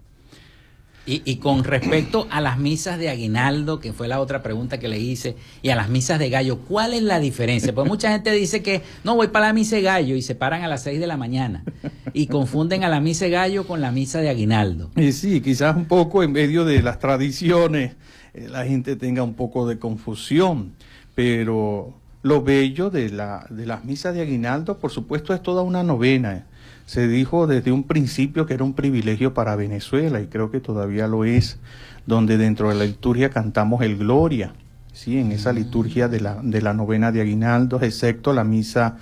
Y, 1.08 1.36
con 1.36 1.64
respecto 1.64 2.28
a 2.32 2.42
las 2.42 2.58
misas 2.58 2.98
de 2.98 3.10
aguinaldo, 3.10 3.80
que 3.80 3.94
fue 3.94 4.08
la 4.08 4.20
otra 4.20 4.42
pregunta 4.42 4.80
que 4.80 4.88
le 4.88 4.98
hice, 4.98 5.36
y 5.62 5.70
a 5.70 5.76
las 5.76 5.88
misas 5.88 6.18
de 6.18 6.32
gallo, 6.32 6.58
¿cuál 6.68 6.96
es 6.96 7.04
la 7.04 7.20
diferencia? 7.20 7.76
Pues 7.76 7.88
mucha 7.88 8.12
gente 8.12 8.32
dice 8.32 8.64
que 8.64 8.82
no 9.04 9.16
voy 9.16 9.28
para 9.28 9.48
la 9.48 9.54
misa 9.54 9.76
de 9.76 9.84
gallo 9.84 10.16
y 10.16 10.24
se 10.24 10.34
paran 10.34 10.64
a 10.64 10.68
las 10.68 10.82
6 10.82 11.00
de 11.00 11.06
la 11.06 11.16
mañana 11.16 11.64
y 12.14 12.26
confunden 12.26 12.84
a 12.84 12.90
la 12.90 13.02
misa 13.02 13.26
de 13.26 13.32
gallo 13.32 13.68
con 13.68 13.82
la 13.82 13.92
misa 13.92 14.20
de 14.20 14.30
aguinaldo. 14.30 14.90
Y 14.96 15.12
sí, 15.12 15.42
quizás 15.42 15.76
un 15.76 15.86
poco 15.86 16.24
en 16.24 16.32
medio 16.32 16.66
de 16.66 16.82
las 16.82 16.98
tradiciones 16.98 17.96
eh, 18.36 18.48
la 18.50 18.66
gente 18.66 18.96
tenga 18.96 19.24
un 19.24 19.34
poco 19.34 19.68
de 19.68 19.80
confusión, 19.80 20.74
pero 21.14 21.94
lo 22.22 22.42
bello 22.42 22.90
de, 22.90 23.10
la, 23.10 23.46
de 23.50 23.66
las 23.66 23.86
misas 23.86 24.14
de 24.14 24.22
aguinaldo, 24.22 24.78
por 24.78 24.92
supuesto, 24.92 25.34
es 25.34 25.42
toda 25.42 25.62
una 25.62 25.84
novena 25.84 26.48
se 26.86 27.08
dijo 27.08 27.48
desde 27.48 27.72
un 27.72 27.84
principio 27.84 28.46
que 28.46 28.54
era 28.54 28.64
un 28.64 28.74
privilegio 28.74 29.34
para 29.34 29.56
Venezuela 29.56 30.22
y 30.22 30.28
creo 30.28 30.52
que 30.52 30.60
todavía 30.60 31.08
lo 31.08 31.26
es, 31.26 31.60
donde 32.06 32.38
dentro 32.38 32.70
de 32.70 32.76
la 32.76 32.86
liturgia 32.86 33.30
cantamos 33.30 33.82
el 33.82 33.98
Gloria, 33.98 34.54
¿sí? 34.94 35.18
en 35.18 35.32
esa 35.32 35.52
liturgia 35.52 36.08
de 36.08 36.22
la, 36.22 36.40
de 36.44 36.62
la 36.62 36.74
novena 36.74 37.12
de 37.12 37.22
Aguinaldos, 37.22 37.82
excepto 37.82 38.34
la 38.34 38.44
misa 38.44 38.98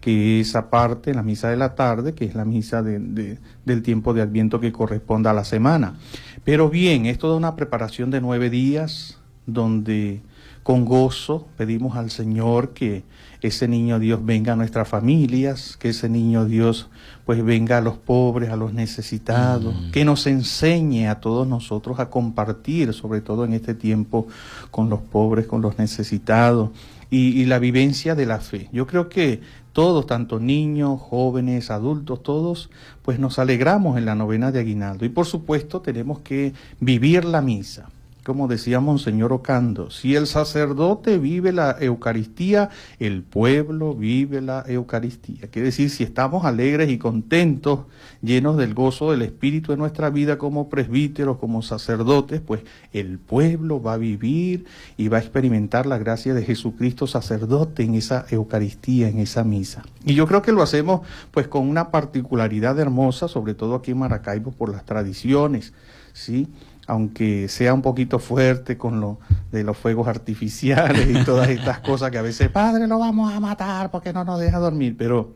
que 0.00 0.38
es 0.40 0.54
aparte, 0.54 1.14
la 1.14 1.24
misa 1.24 1.50
de 1.50 1.56
la 1.56 1.74
tarde, 1.74 2.14
que 2.14 2.26
es 2.26 2.36
la 2.36 2.44
misa 2.44 2.80
de, 2.80 3.38
del 3.64 3.82
tiempo 3.82 4.14
de 4.14 4.22
Adviento 4.22 4.60
que 4.60 4.70
corresponde 4.70 5.28
a 5.28 5.32
la 5.32 5.44
semana. 5.44 5.96
Pero 6.44 6.70
bien, 6.70 7.06
es 7.06 7.18
toda 7.18 7.36
una 7.36 7.56
preparación 7.56 8.12
de 8.12 8.20
nueve 8.20 8.48
días, 8.48 9.18
donde 9.46 10.20
con 10.62 10.84
gozo 10.84 11.48
pedimos 11.56 11.96
al 11.96 12.10
Señor 12.10 12.70
que 12.70 13.02
ese 13.42 13.68
niño 13.68 13.98
Dios 13.98 14.24
venga 14.24 14.54
a 14.54 14.56
nuestras 14.56 14.88
familias, 14.88 15.76
que 15.76 15.90
ese 15.90 16.08
niño 16.08 16.44
Dios 16.44 16.88
pues 17.24 17.44
venga 17.44 17.78
a 17.78 17.80
los 17.80 17.96
pobres, 17.96 18.50
a 18.50 18.56
los 18.56 18.72
necesitados, 18.72 19.74
mm. 19.74 19.90
que 19.90 20.04
nos 20.04 20.26
enseñe 20.26 21.08
a 21.08 21.20
todos 21.20 21.46
nosotros 21.46 21.98
a 21.98 22.08
compartir, 22.08 22.92
sobre 22.92 23.20
todo 23.20 23.44
en 23.44 23.52
este 23.52 23.74
tiempo, 23.74 24.28
con 24.70 24.88
los 24.88 25.00
pobres, 25.00 25.46
con 25.46 25.60
los 25.60 25.78
necesitados 25.78 26.70
y, 27.10 27.44
la 27.44 27.58
vivencia 27.58 28.14
de 28.14 28.26
la 28.26 28.40
fe. 28.40 28.68
Yo 28.72 28.86
creo 28.86 29.08
que 29.08 29.40
todos, 29.72 30.06
tanto 30.06 30.40
niños, 30.40 31.00
jóvenes, 31.00 31.70
adultos, 31.70 32.22
todos, 32.22 32.70
pues 33.02 33.18
nos 33.18 33.38
alegramos 33.38 33.98
en 33.98 34.06
la 34.06 34.14
novena 34.14 34.50
de 34.50 34.60
Aguinaldo 34.60 35.04
y 35.04 35.08
por 35.08 35.26
supuesto 35.26 35.80
tenemos 35.80 36.20
que 36.20 36.54
vivir 36.80 37.24
la 37.24 37.42
misa 37.42 37.88
como 38.26 38.48
decía 38.48 38.80
Monseñor 38.80 39.32
Ocando, 39.32 39.88
si 39.88 40.16
el 40.16 40.26
sacerdote 40.26 41.16
vive 41.16 41.52
la 41.52 41.76
Eucaristía, 41.78 42.70
el 42.98 43.22
pueblo 43.22 43.94
vive 43.94 44.40
la 44.40 44.64
Eucaristía. 44.66 45.46
Quiere 45.48 45.66
decir, 45.66 45.90
si 45.90 46.02
estamos 46.02 46.44
alegres 46.44 46.90
y 46.90 46.98
contentos, 46.98 47.82
llenos 48.22 48.56
del 48.56 48.74
gozo 48.74 49.12
del 49.12 49.22
Espíritu 49.22 49.72
en 49.72 49.78
nuestra 49.78 50.10
vida 50.10 50.38
como 50.38 50.68
presbíteros, 50.68 51.38
como 51.38 51.62
sacerdotes, 51.62 52.40
pues 52.40 52.62
el 52.92 53.20
pueblo 53.20 53.80
va 53.80 53.92
a 53.92 53.96
vivir 53.96 54.64
y 54.96 55.06
va 55.06 55.18
a 55.18 55.20
experimentar 55.20 55.86
la 55.86 55.98
gracia 55.98 56.34
de 56.34 56.44
Jesucristo 56.44 57.06
sacerdote 57.06 57.84
en 57.84 57.94
esa 57.94 58.26
Eucaristía, 58.30 59.08
en 59.08 59.20
esa 59.20 59.44
misa. 59.44 59.84
Y 60.04 60.14
yo 60.14 60.26
creo 60.26 60.42
que 60.42 60.50
lo 60.50 60.62
hacemos 60.62 61.02
pues 61.30 61.46
con 61.46 61.68
una 61.68 61.92
particularidad 61.92 62.76
hermosa, 62.80 63.28
sobre 63.28 63.54
todo 63.54 63.76
aquí 63.76 63.92
en 63.92 63.98
Maracaibo, 63.98 64.50
por 64.50 64.72
las 64.72 64.84
tradiciones, 64.84 65.74
¿sí? 66.12 66.48
Aunque 66.86 67.48
sea 67.48 67.74
un 67.74 67.82
poquito 67.82 68.18
fuerte 68.18 68.78
con 68.78 69.00
lo 69.00 69.18
de 69.52 69.64
los 69.64 69.76
fuegos 69.76 70.08
artificiales 70.08 71.08
y 71.10 71.24
todas 71.24 71.48
estas 71.48 71.80
cosas 71.86 72.10
que 72.10 72.18
a 72.18 72.22
veces, 72.22 72.48
padre, 72.48 72.86
lo 72.86 72.98
vamos 72.98 73.32
a 73.32 73.40
matar 73.40 73.90
porque 73.90 74.12
no 74.12 74.24
nos 74.24 74.40
deja 74.40 74.58
dormir, 74.58 74.94
pero 74.96 75.34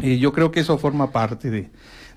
eh, 0.00 0.18
yo 0.18 0.32
creo 0.32 0.50
que 0.50 0.60
eso 0.60 0.76
forma 0.78 1.12
parte 1.12 1.50
de, 1.50 1.70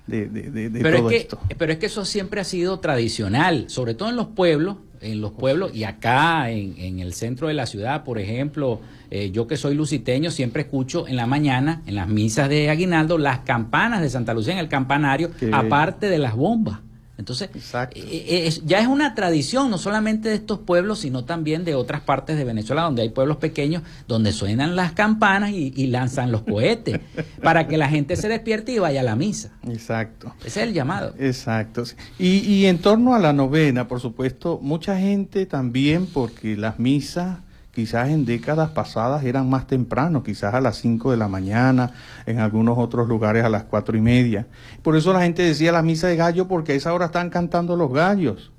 pero 0.08 0.96
todo 0.96 1.10
es 1.10 1.12
que, 1.12 1.16
esto. 1.16 1.38
Pero 1.56 1.72
es 1.72 1.78
que 1.78 1.86
eso 1.86 2.04
siempre 2.04 2.40
ha 2.40 2.44
sido 2.44 2.80
tradicional, 2.80 3.68
sobre 3.68 3.94
todo 3.94 4.08
en 4.08 4.16
los 4.16 4.28
pueblos, 4.28 4.76
en 5.00 5.20
los 5.20 5.32
pueblos 5.32 5.74
y 5.74 5.84
acá 5.84 6.50
en, 6.50 6.98
el 6.98 7.12
centro 7.12 7.48
de 7.48 7.54
la 7.54 7.66
ciudad, 7.66 8.04
por 8.04 8.18
ejemplo, 8.18 8.80
eh, 9.10 9.30
yo 9.30 9.46
que 9.46 9.56
soy 9.56 9.74
luciteño 9.74 10.30
siempre 10.30 10.62
escucho 10.62 11.06
en 11.06 11.16
la 11.16 11.26
mañana, 11.26 11.82
en 11.86 11.94
las 11.94 12.08
misas 12.08 12.48
de 12.48 12.70
Aguinaldo, 12.70 13.18
las 13.18 13.40
campanas 13.40 14.00
de 14.00 14.10
Santa 14.10 14.34
Lucía 14.34 14.54
en 14.54 14.58
el 14.58 14.68
campanario, 14.68 15.30
aparte 15.52 16.08
de 16.08 16.18
las 16.18 16.34
bombas. 16.34 16.80
Entonces, 17.18 17.50
eh, 17.52 17.90
eh, 17.96 18.60
ya 18.64 18.78
es 18.78 18.86
una 18.86 19.16
tradición, 19.16 19.70
no 19.70 19.78
solamente 19.78 20.28
de 20.28 20.36
estos 20.36 20.60
pueblos, 20.60 21.00
sino 21.00 21.24
también 21.24 21.64
de 21.64 21.74
otras 21.74 22.00
partes 22.00 22.36
de 22.36 22.44
Venezuela, 22.44 22.82
donde 22.82 23.02
hay 23.02 23.08
pueblos 23.08 23.38
pequeños, 23.38 23.82
donde 24.06 24.32
suenan 24.32 24.76
las 24.76 24.92
campanas 24.92 25.50
y, 25.50 25.88
lanzan 25.88 26.30
los 26.30 26.42
cohetes, 26.42 27.00
para 27.42 27.66
que 27.66 27.76
la 27.76 27.88
gente 27.88 28.14
se 28.14 28.28
despierte 28.28 28.72
y 28.72 28.78
vaya 28.78 29.00
a 29.00 29.04
la 29.04 29.16
misa. 29.16 29.50
Exacto. 29.66 30.32
Ese 30.40 30.62
es 30.62 30.68
el 30.68 30.74
llamado. 30.74 31.12
Exacto. 31.18 31.82
Y, 32.20 32.38
y 32.38 32.66
en 32.66 32.78
torno 32.78 33.14
a 33.14 33.18
la 33.18 33.32
novena, 33.32 33.88
por 33.88 34.00
supuesto, 34.00 34.60
mucha 34.62 34.96
gente 34.96 35.44
también, 35.44 36.06
porque 36.06 36.56
las 36.56 36.78
misas 36.78 37.38
quizás 37.78 38.08
en 38.08 38.24
décadas 38.24 38.70
pasadas 38.70 39.22
eran 39.22 39.48
más 39.48 39.68
temprano, 39.68 40.24
quizás 40.24 40.52
a 40.52 40.60
las 40.60 40.78
5 40.78 41.12
de 41.12 41.16
la 41.16 41.28
mañana, 41.28 41.92
en 42.26 42.40
algunos 42.40 42.76
otros 42.76 43.06
lugares 43.06 43.44
a 43.44 43.48
las 43.48 43.62
cuatro 43.62 43.96
y 43.96 44.00
media. 44.00 44.48
Por 44.82 44.96
eso 44.96 45.12
la 45.12 45.22
gente 45.22 45.44
decía 45.44 45.70
la 45.70 45.80
misa 45.80 46.08
de 46.08 46.16
gallo, 46.16 46.48
porque 46.48 46.72
a 46.72 46.74
esa 46.74 46.92
hora 46.92 47.06
están 47.06 47.30
cantando 47.30 47.76
los 47.76 47.92
gallos. 47.92 48.50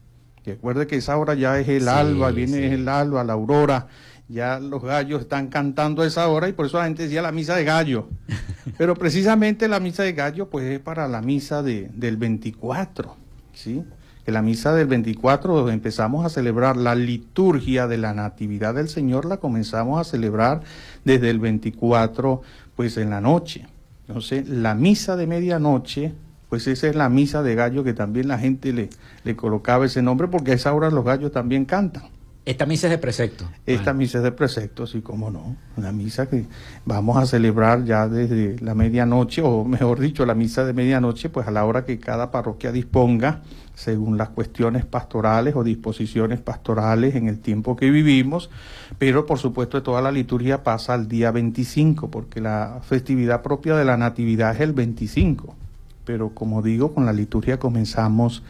Recuerde 0.45 0.87
que 0.87 0.95
esa 0.95 1.17
hora 1.17 1.33
ya 1.33 1.59
es 1.59 1.67
el 1.67 1.89
alba, 1.89 2.31
viene 2.31 2.73
el 2.73 2.87
alba, 2.87 3.25
la 3.25 3.33
aurora, 3.33 3.87
ya 4.29 4.57
los 4.57 4.81
gallos 4.81 5.19
están 5.19 5.47
cantando 5.47 6.03
a 6.03 6.07
esa 6.07 6.25
hora 6.29 6.47
y 6.47 6.53
por 6.53 6.67
eso 6.67 6.77
la 6.77 6.85
gente 6.85 7.03
decía 7.03 7.21
la 7.21 7.33
misa 7.33 7.57
de 7.57 7.65
gallo. 7.65 8.07
Pero 8.77 8.95
precisamente 8.95 9.67
la 9.67 9.81
misa 9.81 10.03
de 10.03 10.13
gallo 10.13 10.49
pues 10.49 10.63
es 10.63 10.79
para 10.79 11.09
la 11.09 11.21
misa 11.21 11.61
de, 11.61 11.91
del 11.93 12.15
24, 12.15 13.17
¿sí? 13.51 13.83
La 14.31 14.41
misa 14.41 14.73
del 14.73 14.87
24 14.87 15.69
empezamos 15.69 16.25
a 16.25 16.29
celebrar 16.29 16.77
la 16.77 16.95
liturgia 16.95 17.87
de 17.87 17.97
la 17.97 18.13
Natividad 18.13 18.73
del 18.73 18.89
Señor, 18.89 19.25
la 19.25 19.37
comenzamos 19.37 19.99
a 19.99 20.09
celebrar 20.09 20.61
desde 21.05 21.29
el 21.29 21.39
24, 21.39 22.41
pues 22.75 22.97
en 22.97 23.09
la 23.09 23.21
noche. 23.21 23.67
Entonces, 24.07 24.49
la 24.49 24.75
misa 24.75 25.15
de 25.15 25.27
medianoche, 25.27 26.13
pues 26.49 26.67
esa 26.67 26.87
es 26.87 26.95
la 26.95 27.09
misa 27.09 27.43
de 27.43 27.55
gallo 27.55 27.83
que 27.83 27.93
también 27.93 28.27
la 28.27 28.39
gente 28.39 28.73
le, 28.73 28.89
le 29.23 29.35
colocaba 29.35 29.85
ese 29.85 30.01
nombre 30.01 30.27
porque 30.27 30.51
a 30.51 30.55
esa 30.55 30.73
hora 30.73 30.89
los 30.89 31.05
gallos 31.05 31.31
también 31.31 31.65
cantan. 31.65 32.03
Esta 32.49 32.65
misa 32.65 32.87
es 32.87 32.91
de 32.91 32.97
precepto. 32.97 33.45
Esta 33.67 33.93
misa 33.93 34.17
es 34.17 34.23
de 34.23 34.31
precepto, 34.31 34.87
sí, 34.87 35.01
cómo 35.01 35.29
no. 35.29 35.55
Una 35.77 35.91
misa 35.91 36.27
que 36.27 36.47
vamos 36.83 37.15
a 37.15 37.27
celebrar 37.27 37.85
ya 37.85 38.07
desde 38.07 38.57
la 38.59 38.73
medianoche, 38.73 39.43
o 39.43 39.63
mejor 39.65 39.99
dicho, 39.99 40.25
la 40.25 40.33
misa 40.33 40.65
de 40.65 40.73
medianoche, 40.73 41.29
pues 41.29 41.47
a 41.47 41.51
la 41.51 41.63
hora 41.63 41.85
que 41.85 41.99
cada 41.99 42.31
parroquia 42.31 42.71
disponga 42.71 43.43
según 43.75 44.17
las 44.17 44.29
cuestiones 44.29 44.83
pastorales 44.83 45.55
o 45.55 45.63
disposiciones 45.63 46.41
pastorales 46.41 47.13
en 47.13 47.27
el 47.27 47.37
tiempo 47.37 47.75
que 47.75 47.91
vivimos, 47.91 48.49
pero 48.97 49.27
por 49.27 49.37
supuesto 49.37 49.83
toda 49.83 50.01
la 50.01 50.11
liturgia 50.11 50.63
pasa 50.63 50.95
al 50.95 51.07
día 51.07 51.29
25, 51.29 52.09
porque 52.09 52.41
la 52.41 52.79
festividad 52.81 53.43
propia 53.43 53.75
de 53.75 53.85
la 53.85 53.95
Natividad 53.95 54.55
es 54.55 54.61
el 54.61 54.73
25, 54.73 55.55
pero 56.03 56.29
como 56.29 56.63
digo, 56.63 56.95
con 56.95 57.05
la 57.05 57.13
liturgia 57.13 57.59
comenzamos 57.59 58.41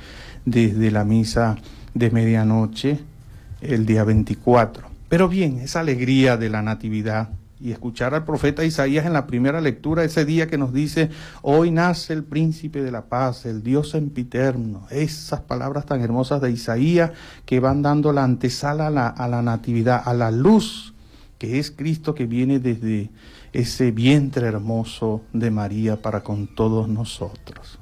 desde 0.45 0.89
la 0.89 1.03
misa 1.03 1.57
de 1.93 2.11
medianoche 2.11 2.99
el 3.61 3.85
día 3.85 4.03
24. 4.03 4.87
Pero 5.09 5.27
bien, 5.27 5.59
esa 5.59 5.79
alegría 5.79 6.37
de 6.37 6.49
la 6.49 6.61
Natividad 6.61 7.29
y 7.59 7.71
escuchar 7.71 8.13
al 8.13 8.23
profeta 8.23 8.63
Isaías 8.63 9.05
en 9.05 9.13
la 9.13 9.27
primera 9.27 9.59
lectura 9.59 10.03
ese 10.03 10.23
día 10.23 10.47
que 10.47 10.57
nos 10.57 10.71
dice, 10.71 11.09
hoy 11.41 11.71
nace 11.71 12.13
el 12.13 12.23
príncipe 12.23 12.81
de 12.81 12.91
la 12.91 13.05
paz, 13.05 13.45
el 13.45 13.63
Dios 13.63 13.89
sempiterno, 13.89 14.87
esas 14.91 15.41
palabras 15.41 15.85
tan 15.85 16.01
hermosas 16.01 16.41
de 16.41 16.51
Isaías 16.51 17.11
que 17.45 17.59
van 17.59 17.81
dando 17.81 18.13
la 18.13 18.23
antesala 18.23 18.87
a 18.87 18.91
la, 18.91 19.07
a 19.07 19.27
la 19.27 19.41
natividad, 19.41 20.01
a 20.05 20.13
la 20.13 20.31
luz 20.31 20.93
que 21.37 21.57
es 21.57 21.71
Cristo 21.71 22.13
que 22.13 22.25
viene 22.25 22.59
desde 22.59 23.09
ese 23.53 23.91
vientre 23.91 24.45
hermoso 24.45 25.21
de 25.33 25.49
María 25.49 26.01
para 26.01 26.21
con 26.21 26.47
todos 26.47 26.87
nosotros. 26.87 27.79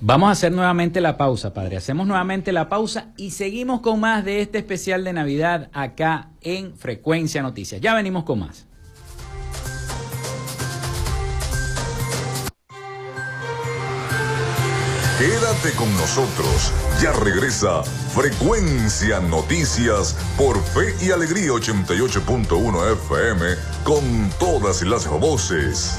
Vamos 0.00 0.28
a 0.28 0.32
hacer 0.32 0.52
nuevamente 0.52 1.00
la 1.00 1.16
pausa, 1.16 1.54
Padre. 1.54 1.78
Hacemos 1.78 2.06
nuevamente 2.06 2.52
la 2.52 2.68
pausa 2.68 3.12
y 3.16 3.30
seguimos 3.30 3.80
con 3.80 3.98
más 3.98 4.24
de 4.24 4.42
este 4.42 4.58
especial 4.58 5.04
de 5.04 5.14
Navidad 5.14 5.70
acá 5.72 6.30
en 6.42 6.76
Frecuencia 6.76 7.42
Noticias. 7.42 7.80
Ya 7.80 7.94
venimos 7.94 8.24
con 8.24 8.40
más. 8.40 8.66
Quédate 15.18 15.72
con 15.78 15.90
nosotros. 15.96 16.74
Ya 17.00 17.10
regresa 17.12 17.82
Frecuencia 17.82 19.18
Noticias 19.20 20.14
por 20.36 20.62
Fe 20.62 20.94
y 21.00 21.10
Alegría 21.10 21.52
88.1 21.52 22.92
FM 22.92 23.46
con 23.82 24.30
todas 24.38 24.82
las 24.82 25.08
voces. 25.08 25.98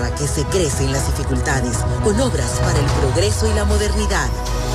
Tierra 0.00 0.14
que 0.14 0.26
se 0.26 0.44
crece 0.44 0.84
en 0.84 0.92
las 0.92 1.06
dificultades, 1.06 1.78
con 2.02 2.18
obras 2.20 2.58
para 2.60 2.78
el 2.78 2.86
progreso 3.00 3.50
y 3.50 3.54
la 3.54 3.64
modernidad 3.64 4.28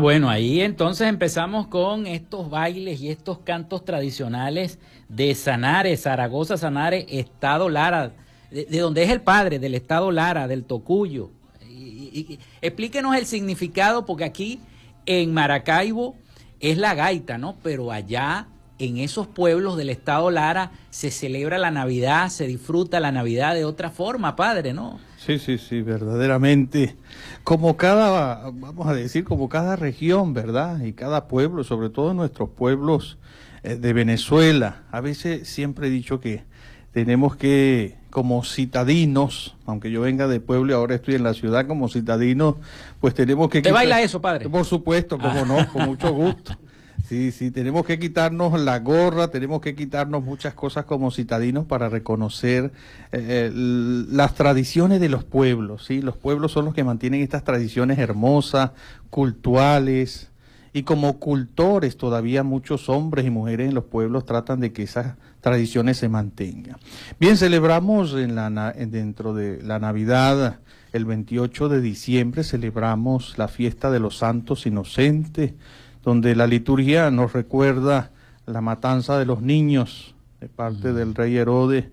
Bueno, 0.00 0.28
ahí 0.28 0.60
entonces 0.60 1.08
empezamos 1.08 1.66
con 1.68 2.06
estos 2.06 2.50
bailes 2.50 3.00
y 3.00 3.10
estos 3.10 3.38
cantos 3.38 3.84
tradicionales 3.84 4.78
de 5.08 5.34
Sanare, 5.34 5.96
Zaragoza, 5.96 6.56
Sanare, 6.56 7.06
Estado 7.08 7.68
Lara, 7.68 8.12
de, 8.50 8.64
de 8.64 8.78
donde 8.80 9.02
es 9.02 9.10
el 9.10 9.20
padre, 9.20 9.58
del 9.58 9.74
Estado 9.74 10.10
Lara, 10.10 10.48
del 10.48 10.64
Tocuyo. 10.64 11.30
Y- 11.68 12.26
y- 12.32 12.38
explíquenos 12.60 13.14
el 13.16 13.26
significado, 13.26 14.06
porque 14.06 14.24
aquí 14.24 14.60
en 15.06 15.32
Maracaibo 15.32 16.16
es 16.60 16.76
la 16.78 16.94
gaita, 16.94 17.38
¿no? 17.38 17.56
Pero 17.62 17.90
allá, 17.92 18.48
en 18.78 18.98
esos 18.98 19.26
pueblos 19.26 19.76
del 19.76 19.90
Estado 19.90 20.30
Lara, 20.30 20.72
se 20.90 21.10
celebra 21.10 21.58
la 21.58 21.70
Navidad, 21.70 22.28
se 22.28 22.46
disfruta 22.46 23.00
la 23.00 23.12
Navidad 23.12 23.54
de 23.54 23.64
otra 23.64 23.90
forma, 23.90 24.36
padre, 24.36 24.72
¿no? 24.72 24.98
Sí, 25.20 25.38
sí, 25.38 25.58
sí, 25.58 25.82
verdaderamente. 25.82 26.96
Como 27.44 27.76
cada, 27.76 28.50
vamos 28.54 28.86
a 28.86 28.94
decir, 28.94 29.22
como 29.24 29.50
cada 29.50 29.76
región, 29.76 30.32
¿verdad? 30.32 30.80
Y 30.80 30.94
cada 30.94 31.28
pueblo, 31.28 31.62
sobre 31.62 31.90
todo 31.90 32.14
nuestros 32.14 32.48
pueblos 32.48 33.18
eh, 33.62 33.76
de 33.76 33.92
Venezuela. 33.92 34.84
A 34.90 35.02
veces 35.02 35.46
siempre 35.46 35.88
he 35.88 35.90
dicho 35.90 36.20
que 36.20 36.44
tenemos 36.92 37.36
que, 37.36 37.98
como 38.08 38.42
citadinos, 38.44 39.56
aunque 39.66 39.90
yo 39.90 40.00
venga 40.00 40.26
de 40.26 40.40
pueblo 40.40 40.72
y 40.72 40.74
ahora 40.74 40.94
estoy 40.94 41.16
en 41.16 41.24
la 41.24 41.34
ciudad 41.34 41.66
como 41.66 41.90
citadinos, 41.90 42.54
pues 42.98 43.12
tenemos 43.12 43.50
que... 43.50 43.60
¿Te 43.60 43.72
baila 43.72 44.00
eso, 44.00 44.22
padre? 44.22 44.48
Por 44.48 44.64
supuesto, 44.64 45.18
como 45.18 45.44
no, 45.44 45.68
con 45.70 45.84
mucho 45.84 46.12
gusto. 46.14 46.56
Sí, 47.10 47.32
sí, 47.32 47.50
tenemos 47.50 47.84
que 47.84 47.98
quitarnos 47.98 48.60
la 48.60 48.78
gorra, 48.78 49.32
tenemos 49.32 49.60
que 49.60 49.74
quitarnos 49.74 50.22
muchas 50.22 50.54
cosas 50.54 50.84
como 50.84 51.10
citadinos 51.10 51.64
para 51.66 51.88
reconocer 51.88 52.70
eh, 53.10 53.50
l- 53.52 54.04
las 54.14 54.36
tradiciones 54.36 55.00
de 55.00 55.08
los 55.08 55.24
pueblos, 55.24 55.84
¿sí? 55.86 56.02
Los 56.02 56.16
pueblos 56.16 56.52
son 56.52 56.66
los 56.66 56.72
que 56.74 56.84
mantienen 56.84 57.20
estas 57.20 57.42
tradiciones 57.42 57.98
hermosas, 57.98 58.70
culturales, 59.10 60.30
y 60.72 60.84
como 60.84 61.18
cultores 61.18 61.96
todavía 61.96 62.44
muchos 62.44 62.88
hombres 62.88 63.26
y 63.26 63.30
mujeres 63.30 63.68
en 63.70 63.74
los 63.74 63.86
pueblos 63.86 64.24
tratan 64.24 64.60
de 64.60 64.72
que 64.72 64.84
esas 64.84 65.16
tradiciones 65.40 65.96
se 65.96 66.08
mantengan. 66.08 66.76
Bien, 67.18 67.36
celebramos 67.36 68.14
en 68.14 68.36
la, 68.36 68.72
dentro 68.72 69.34
de 69.34 69.60
la 69.64 69.80
Navidad 69.80 70.60
el 70.92 71.06
28 71.06 71.68
de 71.68 71.80
diciembre 71.80 72.44
celebramos 72.44 73.36
la 73.36 73.48
fiesta 73.48 73.90
de 73.90 73.98
los 73.98 74.16
santos 74.18 74.64
inocentes, 74.64 75.54
donde 76.02 76.34
la 76.34 76.46
liturgia 76.46 77.10
nos 77.10 77.32
recuerda 77.32 78.10
la 78.46 78.60
matanza 78.60 79.18
de 79.18 79.26
los 79.26 79.42
niños 79.42 80.14
de 80.40 80.48
parte 80.48 80.92
del 80.92 81.14
rey 81.14 81.36
Herodes, 81.36 81.86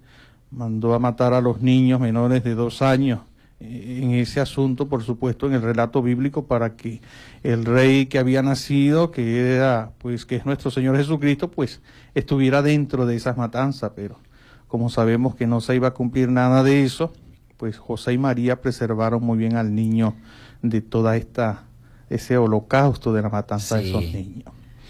mandó 0.52 0.94
a 0.94 1.00
matar 1.00 1.34
a 1.34 1.42
los 1.42 1.62
niños 1.62 2.00
menores 2.00 2.44
de 2.44 2.56
dos 2.56 2.82
años. 2.82 3.20
Eh, 3.60 4.00
en 4.04 4.12
ese 4.12 4.40
asunto, 4.40 4.88
por 4.88 5.04
supuesto, 5.04 5.48
en 5.48 5.54
el 5.54 5.62
relato 5.62 6.02
bíblico, 6.02 6.46
para 6.46 6.76
que 6.76 7.02
el 7.44 7.66
rey 7.66 8.06
que 8.06 8.20
había 8.20 8.42
nacido, 8.42 9.12
que 9.12 9.56
era, 9.56 9.92
pues, 9.98 10.26
que 10.26 10.38
es 10.38 10.46
nuestro 10.46 10.72
Señor 10.72 10.96
Jesucristo, 10.96 11.52
pues, 11.52 11.82
estuviera 12.16 12.62
dentro 12.62 13.06
de 13.06 13.16
esas 13.16 13.36
matanzas, 13.36 13.92
pero 13.96 14.20
como 14.68 14.90
sabemos 14.90 15.36
que 15.36 15.48
no 15.48 15.62
se 15.62 15.76
iba 15.76 15.90
a 15.90 15.94
cumplir 15.94 16.30
nada 16.30 16.64
de 16.64 16.84
eso, 16.84 17.14
pues 17.58 17.78
José 17.78 18.14
y 18.14 18.18
María 18.18 18.62
preservaron 18.62 19.24
muy 19.24 19.38
bien 19.38 19.56
al 19.56 19.74
niño 19.74 20.14
de 20.62 20.82
toda 20.82 21.18
esta, 21.18 21.64
ese 22.10 22.38
holocausto 22.38 23.14
de 23.14 23.22
la 23.22 23.30
matanza 23.30 23.78
de 23.78 23.90
esos 23.90 24.02
niños. 24.02 24.46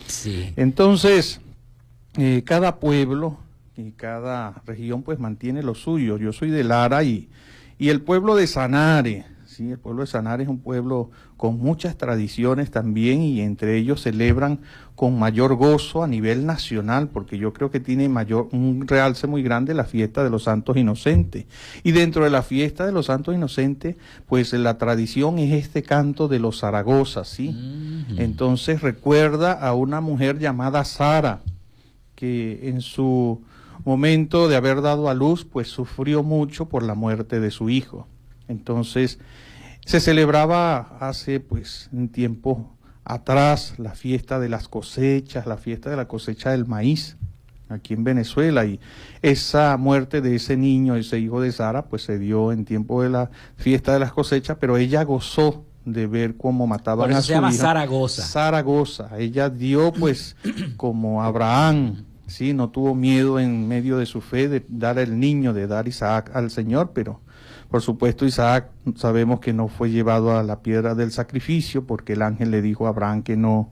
Sí. 0.07 0.53
Entonces, 0.55 1.41
eh, 2.17 2.43
cada 2.45 2.77
pueblo 2.77 3.37
y 3.75 3.91
cada 3.91 4.61
región 4.65 5.03
pues 5.03 5.19
mantiene 5.19 5.61
lo 5.63 5.75
suyo. 5.75 6.17
Yo 6.17 6.33
soy 6.33 6.49
de 6.49 6.63
Lara 6.63 7.03
y, 7.03 7.29
y 7.77 7.89
el 7.89 8.01
pueblo 8.01 8.35
de 8.35 8.47
Sanare, 8.47 9.25
¿sí? 9.57 9.71
el 9.71 9.79
pueblo 9.79 10.01
de 10.01 10.07
Sanare 10.07 10.43
es 10.43 10.49
un 10.49 10.59
pueblo 10.59 11.09
con 11.35 11.57
muchas 11.57 11.97
tradiciones 11.97 12.69
también 12.69 13.21
y 13.21 13.41
entre 13.41 13.75
ellos 13.75 14.01
celebran 14.01 14.59
con 14.95 15.17
mayor 15.17 15.55
gozo 15.55 16.03
a 16.03 16.07
nivel 16.07 16.45
nacional, 16.45 17.09
porque 17.09 17.37
yo 17.37 17.53
creo 17.53 17.71
que 17.71 17.79
tiene 17.79 18.07
mayor, 18.07 18.49
un 18.51 18.87
realce 18.87 19.25
muy 19.25 19.41
grande 19.41 19.73
la 19.73 19.85
fiesta 19.85 20.23
de 20.23 20.29
los 20.29 20.43
santos 20.43 20.77
inocentes. 20.77 21.45
Y 21.83 21.91
dentro 21.91 22.23
de 22.23 22.29
la 22.29 22.43
fiesta 22.43 22.85
de 22.85 22.91
los 22.91 23.07
santos 23.07 23.35
inocentes, 23.35 23.95
pues 24.27 24.53
la 24.53 24.77
tradición 24.77 25.39
es 25.39 25.53
este 25.53 25.83
canto 25.83 26.27
de 26.27 26.39
los 26.39 26.59
Zaragozas, 26.59 27.27
¿sí? 27.27 27.55
Entonces 28.17 28.81
recuerda 28.81 29.53
a 29.53 29.73
una 29.73 30.01
mujer 30.01 30.39
llamada 30.39 30.83
Sara, 30.85 31.41
que 32.15 32.69
en 32.69 32.81
su 32.81 33.41
momento 33.85 34.47
de 34.47 34.55
haber 34.55 34.81
dado 34.81 35.09
a 35.09 35.13
luz, 35.13 35.45
pues 35.45 35.67
sufrió 35.67 36.23
mucho 36.23 36.65
por 36.65 36.83
la 36.83 36.95
muerte 36.95 37.39
de 37.39 37.51
su 37.51 37.69
hijo. 37.69 38.07
Entonces, 38.47 39.19
se 39.87 40.01
celebraba 40.01 40.97
hace 40.99 41.39
pues 41.39 41.87
un 41.93 42.09
tiempo 42.09 42.75
atrás 43.05 43.75
la 43.77 43.91
fiesta 43.91 44.37
de 44.37 44.49
las 44.49 44.67
cosechas, 44.67 45.45
la 45.47 45.55
fiesta 45.55 45.89
de 45.89 45.95
la 45.95 46.09
cosecha 46.09 46.51
del 46.51 46.65
maíz 46.65 47.15
aquí 47.69 47.93
en 47.93 48.03
Venezuela 48.03 48.65
y 48.65 48.81
esa 49.21 49.77
muerte 49.77 50.19
de 50.19 50.35
ese 50.35 50.57
niño, 50.57 50.97
ese 50.97 51.19
hijo 51.19 51.39
de 51.39 51.53
Sara, 51.53 51.85
pues 51.85 52.03
se 52.03 52.19
dio 52.19 52.51
en 52.51 52.65
tiempo 52.65 53.01
de 53.01 53.11
la 53.11 53.31
fiesta 53.55 53.93
de 53.93 53.99
las 53.99 54.11
cosechas, 54.11 54.57
pero 54.59 54.75
ella 54.75 55.05
gozó 55.05 55.63
de 55.85 56.05
ver 56.05 56.35
cómo 56.35 56.67
mataban 56.67 57.13
a 57.13 57.21
se 57.21 57.27
su 57.27 57.33
llama 57.33 57.53
hija. 57.53 57.61
Zaragoza. 57.61 58.23
Zaragoza. 58.23 59.09
Ella 59.17 59.49
dio 59.49 59.93
pues 59.93 60.35
como 60.75 61.23
Abraham, 61.23 62.03
sí, 62.25 62.53
no 62.53 62.71
tuvo 62.71 62.93
miedo 62.93 63.39
en 63.39 63.69
medio 63.69 63.97
de 63.97 64.05
su 64.05 64.19
fe 64.19 64.49
de 64.49 64.65
dar 64.67 64.99
el 64.99 65.17
niño, 65.17 65.53
de 65.53 65.65
dar 65.65 65.87
Isaac 65.87 66.31
al 66.33 66.51
Señor, 66.51 66.91
pero 66.93 67.21
por 67.69 67.81
supuesto 67.81 68.25
Isaac 68.25 68.69
sabemos 68.95 69.39
que 69.39 69.53
no 69.53 69.67
fue 69.67 69.91
llevado 69.91 70.37
a 70.37 70.43
la 70.43 70.61
piedra 70.61 70.95
del 70.95 71.11
sacrificio 71.11 71.85
porque 71.85 72.13
el 72.13 72.21
ángel 72.21 72.51
le 72.51 72.61
dijo 72.61 72.85
a 72.85 72.89
Abraham 72.89 73.23
que 73.23 73.37
no 73.37 73.71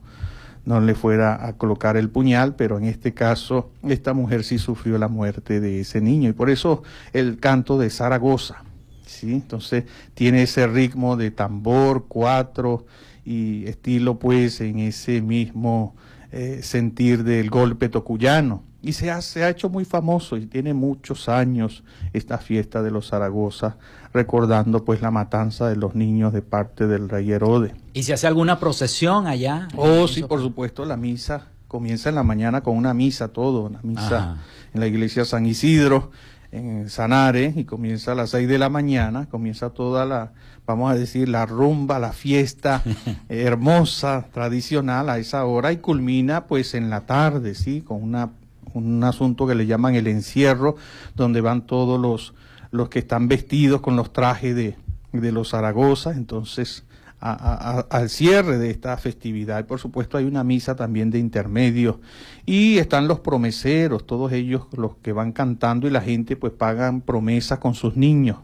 no 0.65 0.81
le 0.81 0.95
fuera 0.95 1.45
a 1.45 1.53
colocar 1.53 1.95
el 1.95 2.09
puñal, 2.09 2.55
pero 2.55 2.77
en 2.77 2.85
este 2.85 3.13
caso 3.13 3.69
esta 3.83 4.13
mujer 4.13 4.43
sí 4.43 4.57
sufrió 4.57 4.97
la 4.97 5.07
muerte 5.07 5.59
de 5.59 5.81
ese 5.81 6.01
niño 6.01 6.29
y 6.29 6.33
por 6.33 6.49
eso 6.49 6.83
el 7.13 7.37
canto 7.37 7.77
de 7.77 7.89
Zaragoza. 7.89 8.63
¿sí? 9.05 9.33
Entonces 9.33 9.85
tiene 10.15 10.43
ese 10.43 10.67
ritmo 10.67 11.15
de 11.17 11.31
tambor, 11.31 12.05
cuatro 12.07 12.85
y 13.23 13.65
estilo 13.67 14.17
pues 14.19 14.59
en 14.61 14.79
ese 14.79 15.21
mismo 15.21 15.95
eh, 16.31 16.59
sentir 16.63 17.23
del 17.23 17.49
golpe 17.49 17.89
tocuyano. 17.89 18.63
Y 18.85 18.93
se 18.93 19.09
ha, 19.09 19.19
se 19.21 19.43
ha 19.43 19.49
hecho 19.49 19.67
muy 19.67 19.83
famoso 19.83 20.37
y 20.37 20.45
tiene 20.45 20.75
muchos 20.75 21.27
años 21.27 21.83
esta 22.13 22.37
fiesta 22.37 22.83
de 22.83 22.91
los 22.91 23.09
Zaragoza, 23.09 23.77
recordando 24.13 24.85
pues 24.85 25.01
la 25.01 25.09
matanza 25.09 25.67
de 25.67 25.75
los 25.75 25.95
niños 25.95 26.33
de 26.33 26.43
parte 26.43 26.85
del 26.85 27.09
rey 27.09 27.31
Herodes. 27.31 27.73
¿Y 27.93 28.03
se 28.03 28.13
hace 28.13 28.27
alguna 28.27 28.59
procesión 28.59 29.25
allá? 29.25 29.67
Oh, 29.75 30.07
sí, 30.07 30.21
por 30.21 30.39
supuesto, 30.39 30.85
la 30.85 30.97
misa 30.97 31.47
comienza 31.67 32.09
en 32.09 32.15
la 32.15 32.23
mañana 32.23 32.61
con 32.61 32.77
una 32.77 32.93
misa, 32.93 33.29
todo, 33.29 33.63
una 33.63 33.79
misa 33.81 34.17
Ajá. 34.17 34.37
en 34.73 34.79
la 34.79 34.85
iglesia 34.85 35.25
San 35.25 35.47
Isidro, 35.47 36.11
en 36.51 36.87
Sanare, 36.87 37.53
y 37.55 37.65
comienza 37.65 38.11
a 38.11 38.15
las 38.15 38.29
seis 38.29 38.47
de 38.47 38.59
la 38.59 38.69
mañana, 38.69 39.25
comienza 39.25 39.71
toda 39.71 40.05
la, 40.05 40.31
vamos 40.67 40.91
a 40.91 40.95
decir, 40.95 41.27
la 41.27 41.45
rumba, 41.47 41.97
la 41.97 42.13
fiesta 42.13 42.83
hermosa, 43.29 44.27
tradicional 44.31 45.09
a 45.09 45.17
esa 45.17 45.43
hora, 45.45 45.71
y 45.71 45.77
culmina 45.77 46.45
pues 46.45 46.75
en 46.75 46.89
la 46.89 47.01
tarde, 47.01 47.55
¿sí? 47.55 47.81
Con 47.81 48.03
una, 48.03 48.29
un 48.73 49.03
asunto 49.03 49.47
que 49.47 49.55
le 49.55 49.65
llaman 49.65 49.95
el 49.95 50.07
encierro, 50.07 50.75
donde 51.15 51.41
van 51.41 51.65
todos 51.65 51.99
los, 51.99 52.33
los 52.71 52.89
que 52.89 52.99
están 52.99 53.27
vestidos 53.27 53.81
con 53.81 53.95
los 53.95 54.11
trajes 54.13 54.55
de, 54.55 54.75
de 55.13 55.31
los 55.31 55.49
Zaragoza, 55.49 56.11
entonces 56.11 56.83
a- 57.21 57.85
al 57.89 58.09
cierre 58.09 58.57
de 58.59 58.69
esta 58.69 58.97
festividad. 58.97 59.59
Y 59.61 59.63
por 59.63 59.79
supuesto 59.79 60.17
hay 60.17 60.25
una 60.25 60.43
misa 60.43 60.75
también 60.75 61.09
de 61.09 61.17
intermedio. 61.19 61.99
Y 62.45 62.77
están 62.77 63.07
los 63.07 63.19
promeseros, 63.21 64.05
todos 64.05 64.31
ellos 64.31 64.67
los 64.75 64.97
que 64.97 65.11
van 65.11 65.31
cantando 65.31 65.87
y 65.87 65.91
la 65.91 66.01
gente 66.01 66.35
pues 66.35 66.53
pagan 66.53 67.01
promesas 67.01 67.57
con 67.59 67.73
sus 67.73 67.95
niños. 67.95 68.37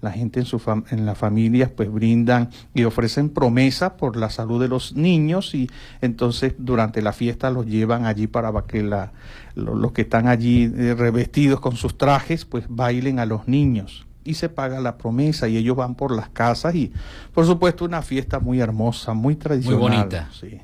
La 0.00 0.10
gente 0.12 0.40
en, 0.40 0.46
su 0.46 0.58
fam- 0.58 0.84
en 0.90 1.04
las 1.04 1.18
familias 1.18 1.70
pues 1.70 1.92
brindan 1.92 2.48
y 2.74 2.84
ofrecen 2.84 3.28
promesas 3.28 3.92
por 3.92 4.16
la 4.16 4.30
salud 4.30 4.60
de 4.60 4.68
los 4.68 4.94
niños 4.96 5.54
y 5.54 5.68
entonces 6.00 6.54
durante 6.58 7.02
la 7.02 7.12
fiesta 7.12 7.50
los 7.50 7.66
llevan 7.66 8.06
allí 8.06 8.26
para 8.26 8.50
que 8.66 8.82
la, 8.82 9.12
lo- 9.54 9.74
los 9.74 9.92
que 9.92 10.02
están 10.02 10.26
allí 10.26 10.72
eh, 10.74 10.94
revestidos 10.96 11.60
con 11.60 11.76
sus 11.76 11.98
trajes 11.98 12.44
pues 12.46 12.64
bailen 12.68 13.18
a 13.18 13.26
los 13.26 13.46
niños 13.46 14.06
y 14.24 14.34
se 14.34 14.48
paga 14.48 14.80
la 14.80 14.96
promesa 14.98 15.48
y 15.48 15.56
ellos 15.56 15.76
van 15.76 15.94
por 15.94 16.14
las 16.14 16.28
casas 16.30 16.74
y 16.74 16.92
por 17.34 17.44
supuesto 17.46 17.84
una 17.84 18.00
fiesta 18.02 18.38
muy 18.40 18.60
hermosa, 18.60 19.12
muy 19.14 19.36
tradicional. 19.36 19.80
bonita. 19.80 20.28
sí. 20.32 20.60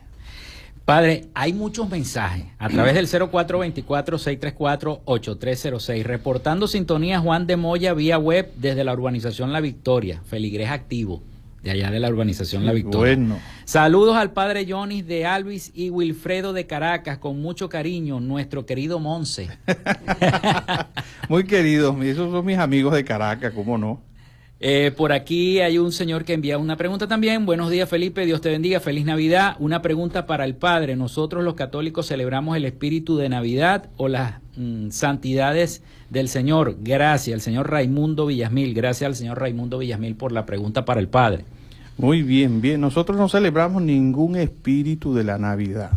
Padre, 0.87 1.27
hay 1.35 1.53
muchos 1.53 1.91
mensajes 1.91 2.47
a 2.61 2.69
través 2.69 2.95
del 2.95 3.09
0424-634-8306. 3.09 6.05
Reportando 6.05 6.69
sintonía 6.69 7.19
Juan 7.19 7.49
de 7.49 7.57
Moya 7.57 7.93
vía 7.93 8.19
web 8.19 8.53
desde 8.57 8.85
la 8.85 8.93
urbanización 8.93 9.53
La 9.53 9.61
Victoria. 9.61 10.23
Feligrés 10.25 10.71
activo 10.71 11.25
de 11.65 11.73
allá 11.73 11.91
de 11.91 11.99
la 11.99 12.09
urbanización 12.09 12.65
La 12.65 12.73
Victoria. 12.73 13.17
Bueno. 13.17 13.41
Saludos 13.65 14.15
al 14.15 14.31
padre 14.31 14.65
Jonis 14.69 15.05
de 15.05 15.27
Alvis 15.27 15.73
y 15.75 15.91
Wilfredo 15.91 16.53
de 16.53 16.69
Caracas, 16.69 17.19
con 17.19 17.43
mucho 17.43 17.69
cariño, 17.69 18.21
nuestro 18.21 18.65
querido 18.65 19.01
Monse. 19.01 19.49
Muy 21.29 21.47
queridos, 21.47 22.01
esos 22.05 22.31
son 22.31 22.47
mis 22.47 22.59
amigos 22.59 22.95
de 22.95 23.05
Caracas, 23.05 23.53
¿cómo 23.53 23.77
no? 23.77 24.01
Eh, 24.59 24.91
por 24.97 25.13
aquí 25.13 25.61
hay 25.61 25.77
un 25.77 25.93
señor 25.93 26.25
que 26.25 26.33
envía 26.33 26.57
una 26.57 26.77
pregunta 26.77 27.07
también. 27.07 27.45
Buenos 27.45 27.71
días, 27.71 27.89
Felipe. 27.89 28.25
Dios 28.25 28.41
te 28.41 28.49
bendiga. 28.49 28.81
Feliz 28.81 29.05
Navidad. 29.05 29.57
Una 29.59 29.83
pregunta 29.83 30.27
para 30.27 30.45
el 30.47 30.55
Padre. 30.55 30.97
Nosotros 30.97 31.45
los 31.45 31.55
católicos 31.55 32.07
celebramos 32.07 32.57
el 32.57 32.65
espíritu 32.65 33.19
de 33.19 33.29
Navidad 33.29 33.91
o 33.99 34.09
las 34.09 34.41
mm, 34.57 34.91
santidades 34.91 35.83
del 36.09 36.29
Señor. 36.29 36.79
Gracias, 36.81 37.35
el 37.35 37.41
señor 37.41 37.71
Raimundo 37.71 38.27
Villasmil. 38.27 38.73
Gracias 38.73 39.07
al 39.07 39.15
señor 39.15 39.41
Raimundo 39.41 39.79
Villasmil 39.79 40.17
por 40.17 40.33
la 40.33 40.47
pregunta 40.47 40.87
para 40.87 41.01
el 41.01 41.09
Padre. 41.09 41.45
Muy 41.99 42.23
bien, 42.23 42.61
bien. 42.61 42.81
Nosotros 42.81 43.19
no 43.19 43.29
celebramos 43.29 43.83
ningún 43.83 44.37
espíritu 44.37 45.15
de 45.15 45.25
la 45.25 45.39
Navidad. 45.39 45.93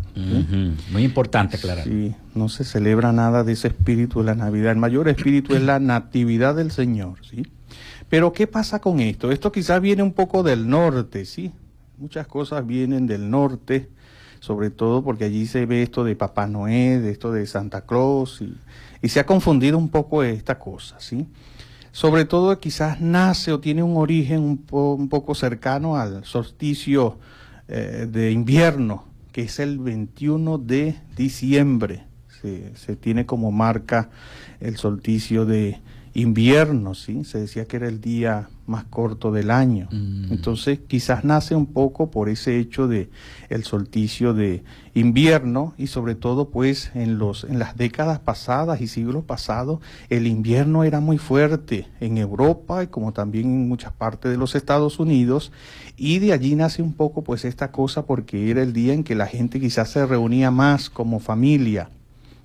Muy 0.91 1.04
importante, 1.04 1.58
aclarar. 1.58 1.86
Sí, 1.86 2.13
no 2.36 2.50
se 2.50 2.63
celebra 2.63 3.12
nada 3.12 3.43
de 3.43 3.54
ese 3.54 3.69
espíritu 3.69 4.20
de 4.20 4.26
la 4.26 4.36
Navidad. 4.36 4.72
El 4.72 4.78
mayor 4.78 5.10
espíritu 5.10 5.55
es 5.55 5.62
la 5.62 5.80
natividad 5.80 6.55
del 6.55 6.72
Señor, 6.72 7.18
¿sí? 7.30 7.43
Pero 8.10 8.34
¿qué 8.34 8.47
pasa 8.47 8.80
con 8.80 8.99
esto? 8.99 9.32
Esto 9.32 9.51
quizás 9.51 9.80
viene 9.80 10.01
un 10.01 10.14
poco 10.14 10.41
del 10.41 10.68
norte, 10.68 11.26
¿sí? 11.26 11.51
Muchas 11.97 12.26
cosas 12.28 12.66
vienen 12.66 13.05
del 13.05 13.30
norte, 13.30 13.89
sobre 14.39 14.72
todo 14.72 15.03
porque 15.03 15.26
allí 15.26 15.45
se 15.45 15.68
ve 15.68 15.84
esto 15.84 16.03
de 16.03 16.16
Papá 16.16 16.47
Noé, 16.47 16.99
de 16.99 17.12
esto 17.12 17.32
de 17.32 17.45
Santa 17.45 17.82
Claus, 17.82 18.41
y, 18.41 18.57
se 19.07 19.20
ha 19.20 19.26
confundido 19.26 19.78
un 19.78 19.89
poco 19.89 20.24
esta 20.24 20.57
cosa, 20.57 20.99
¿sí? 20.99 21.28
Sobre 21.91 22.26
todo 22.26 22.60
quizás 22.60 22.99
nace 22.99 23.51
o 23.51 23.60
tiene 23.60 23.84
un 23.84 23.97
origen 23.97 24.41
un 24.41 25.07
poco 25.07 25.36
cercano 25.36 25.95
al 25.95 26.26
solsticio 26.26 27.18
eh, 27.68 28.07
de 28.10 28.32
invierno, 28.32 29.05
que 29.32 29.43
es 29.43 29.60
el 29.60 29.78
21 29.80 30.57
de 30.57 30.95
diciembre. 31.16 32.05
Se, 32.41 32.76
se 32.76 32.95
tiene 32.95 33.26
como 33.26 33.51
marca 33.51 34.10
el 34.60 34.78
solsticio 34.78 35.45
de 35.45 35.80
invierno, 36.14 36.95
¿sí? 36.95 37.24
Se 37.24 37.39
decía 37.39 37.66
que 37.66 37.78
era 37.78 37.88
el 37.88 38.01
día 38.01 38.49
más 38.66 38.84
corto 38.86 39.32
del 39.32 39.51
año. 39.51 39.88
Mm. 39.91 40.32
Entonces, 40.32 40.80
quizás 40.88 41.24
nace 41.24 41.55
un 41.55 41.66
poco 41.66 42.12
por 42.12 42.30
ese 42.30 42.60
hecho 42.60 42.88
de 42.88 43.10
el 43.49 43.64
solsticio 43.64 44.34
de 44.34 44.64
invierno 44.93 45.74
y 45.78 45.88
sobre 45.88 46.16
todo 46.16 46.49
pues 46.49 46.91
en 46.93 47.18
los 47.18 47.43
en 47.43 47.60
las 47.60 47.78
décadas 47.78 48.20
pasadas 48.20 48.82
y 48.82 48.88
siglos 48.88 49.24
pasados 49.24 49.80
el 50.10 50.28
invierno 50.28 50.84
era 50.84 50.99
muy 50.99 51.18
fuerte 51.18 51.88
en 51.99 52.18
Europa 52.18 52.84
y 52.84 52.88
como 52.88 53.14
también 53.14 53.45
en 53.45 53.70
muchas 53.70 53.93
partes 53.93 54.32
de 54.32 54.38
los 54.38 54.55
Estados 54.55 54.99
Unidos 54.99 55.51
y 55.95 56.20
de 56.20 56.34
allí 56.34 56.55
nace 56.55 56.82
un 56.82 56.93
poco 56.93 57.24
pues 57.24 57.45
esta 57.45 57.72
cosa 57.72 58.05
porque 58.05 58.49
era 58.49 58.62
el 58.62 58.74
día 58.74 58.93
en 58.93 59.03
que 59.03 59.16
la 59.16 59.28
gente 59.28 59.60
quizás 59.60 59.89
se 59.91 60.05
reunía 60.05 60.51
más 60.51 60.89
como 60.89 61.20
familia 61.20 61.89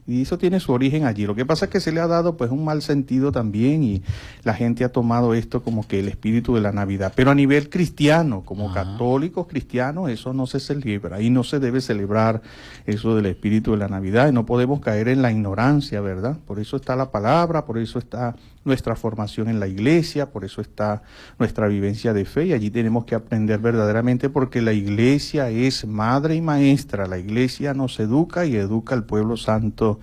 y 0.06 0.22
eso 0.22 0.36
tiene 0.36 0.60
su 0.60 0.72
origen 0.72 1.04
allí. 1.04 1.26
Lo 1.26 1.34
que 1.34 1.46
pasa 1.46 1.66
es 1.66 1.70
que 1.70 1.80
se 1.80 1.92
le 1.92 2.00
ha 2.00 2.06
dado 2.06 2.36
pues 2.36 2.50
un 2.50 2.64
mal 2.64 2.82
sentido 2.82 3.32
también 3.32 3.82
y 3.82 4.02
la 4.42 4.52
gente 4.52 4.84
ha 4.84 4.90
tomado 4.90 5.34
esto 5.34 5.62
como 5.62 5.86
que 5.86 6.00
el 6.00 6.08
espíritu 6.08 6.54
de 6.54 6.60
la 6.60 6.72
Navidad. 6.72 7.12
Pero 7.16 7.30
a 7.30 7.34
nivel 7.34 7.70
cristiano, 7.70 8.42
como 8.44 8.70
Ajá. 8.70 8.84
católicos 8.84 9.46
cristianos, 9.46 10.10
eso 10.10 10.34
no 10.34 10.46
se 10.46 10.60
celebra 10.60 11.22
y 11.22 11.30
no 11.30 11.42
se 11.42 11.58
debe 11.58 11.80
celebrar 11.80 12.42
eso 12.86 13.16
del 13.16 13.26
espíritu 13.26 13.72
de 13.72 13.78
la 13.78 13.88
Navidad 13.88 14.28
y 14.28 14.32
no 14.32 14.44
podemos 14.44 14.80
caer 14.80 15.08
en 15.08 15.22
la 15.22 15.32
ignorancia, 15.32 16.00
¿verdad? 16.00 16.36
Por 16.46 16.60
eso 16.60 16.76
está 16.76 16.96
la 16.96 17.10
palabra, 17.10 17.64
por 17.64 17.78
eso 17.78 17.98
está 17.98 18.36
nuestra 18.64 18.96
formación 18.96 19.48
en 19.48 19.60
la 19.60 19.68
iglesia, 19.68 20.30
por 20.30 20.44
eso 20.44 20.60
está 20.60 21.02
nuestra 21.38 21.68
vivencia 21.68 22.12
de 22.12 22.24
fe 22.24 22.46
y 22.46 22.52
allí 22.52 22.70
tenemos 22.70 23.04
que 23.04 23.14
aprender 23.14 23.60
verdaderamente 23.60 24.30
porque 24.30 24.62
la 24.62 24.72
iglesia 24.72 25.50
es 25.50 25.86
madre 25.86 26.34
y 26.34 26.40
maestra, 26.40 27.06
la 27.06 27.18
iglesia 27.18 27.74
nos 27.74 28.00
educa 28.00 28.46
y 28.46 28.56
educa 28.56 28.94
al 28.94 29.04
pueblo 29.04 29.36
santo 29.36 30.00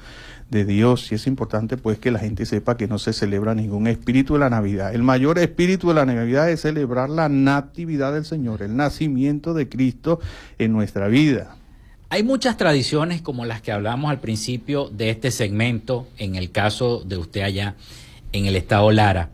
de 0.49 0.65
Dios 0.65 1.11
y 1.11 1.15
es 1.15 1.27
importante 1.27 1.77
pues 1.77 1.97
que 1.97 2.11
la 2.11 2.19
gente 2.19 2.45
sepa 2.45 2.77
que 2.77 2.87
no 2.87 2.99
se 2.99 3.13
celebra 3.13 3.55
ningún 3.55 3.87
espíritu 3.87 4.33
de 4.33 4.39
la 4.41 4.49
Navidad. 4.49 4.93
El 4.93 5.01
mayor 5.01 5.39
espíritu 5.39 5.87
de 5.87 5.93
la 5.95 6.05
Navidad 6.05 6.49
es 6.49 6.61
celebrar 6.61 7.09
la 7.09 7.29
natividad 7.29 8.13
del 8.13 8.25
Señor, 8.25 8.61
el 8.61 8.75
nacimiento 8.75 9.53
de 9.53 9.69
Cristo 9.69 10.19
en 10.59 10.73
nuestra 10.73 11.07
vida. 11.07 11.55
Hay 12.09 12.23
muchas 12.23 12.57
tradiciones 12.57 13.21
como 13.21 13.45
las 13.45 13.61
que 13.61 13.71
hablamos 13.71 14.11
al 14.11 14.19
principio 14.19 14.89
de 14.89 15.11
este 15.11 15.31
segmento, 15.31 16.09
en 16.17 16.35
el 16.35 16.51
caso 16.51 17.01
de 17.05 17.15
usted 17.15 17.41
allá 17.41 17.75
en 18.31 18.45
el 18.45 18.55
estado 18.55 18.91
Lara. 18.91 19.29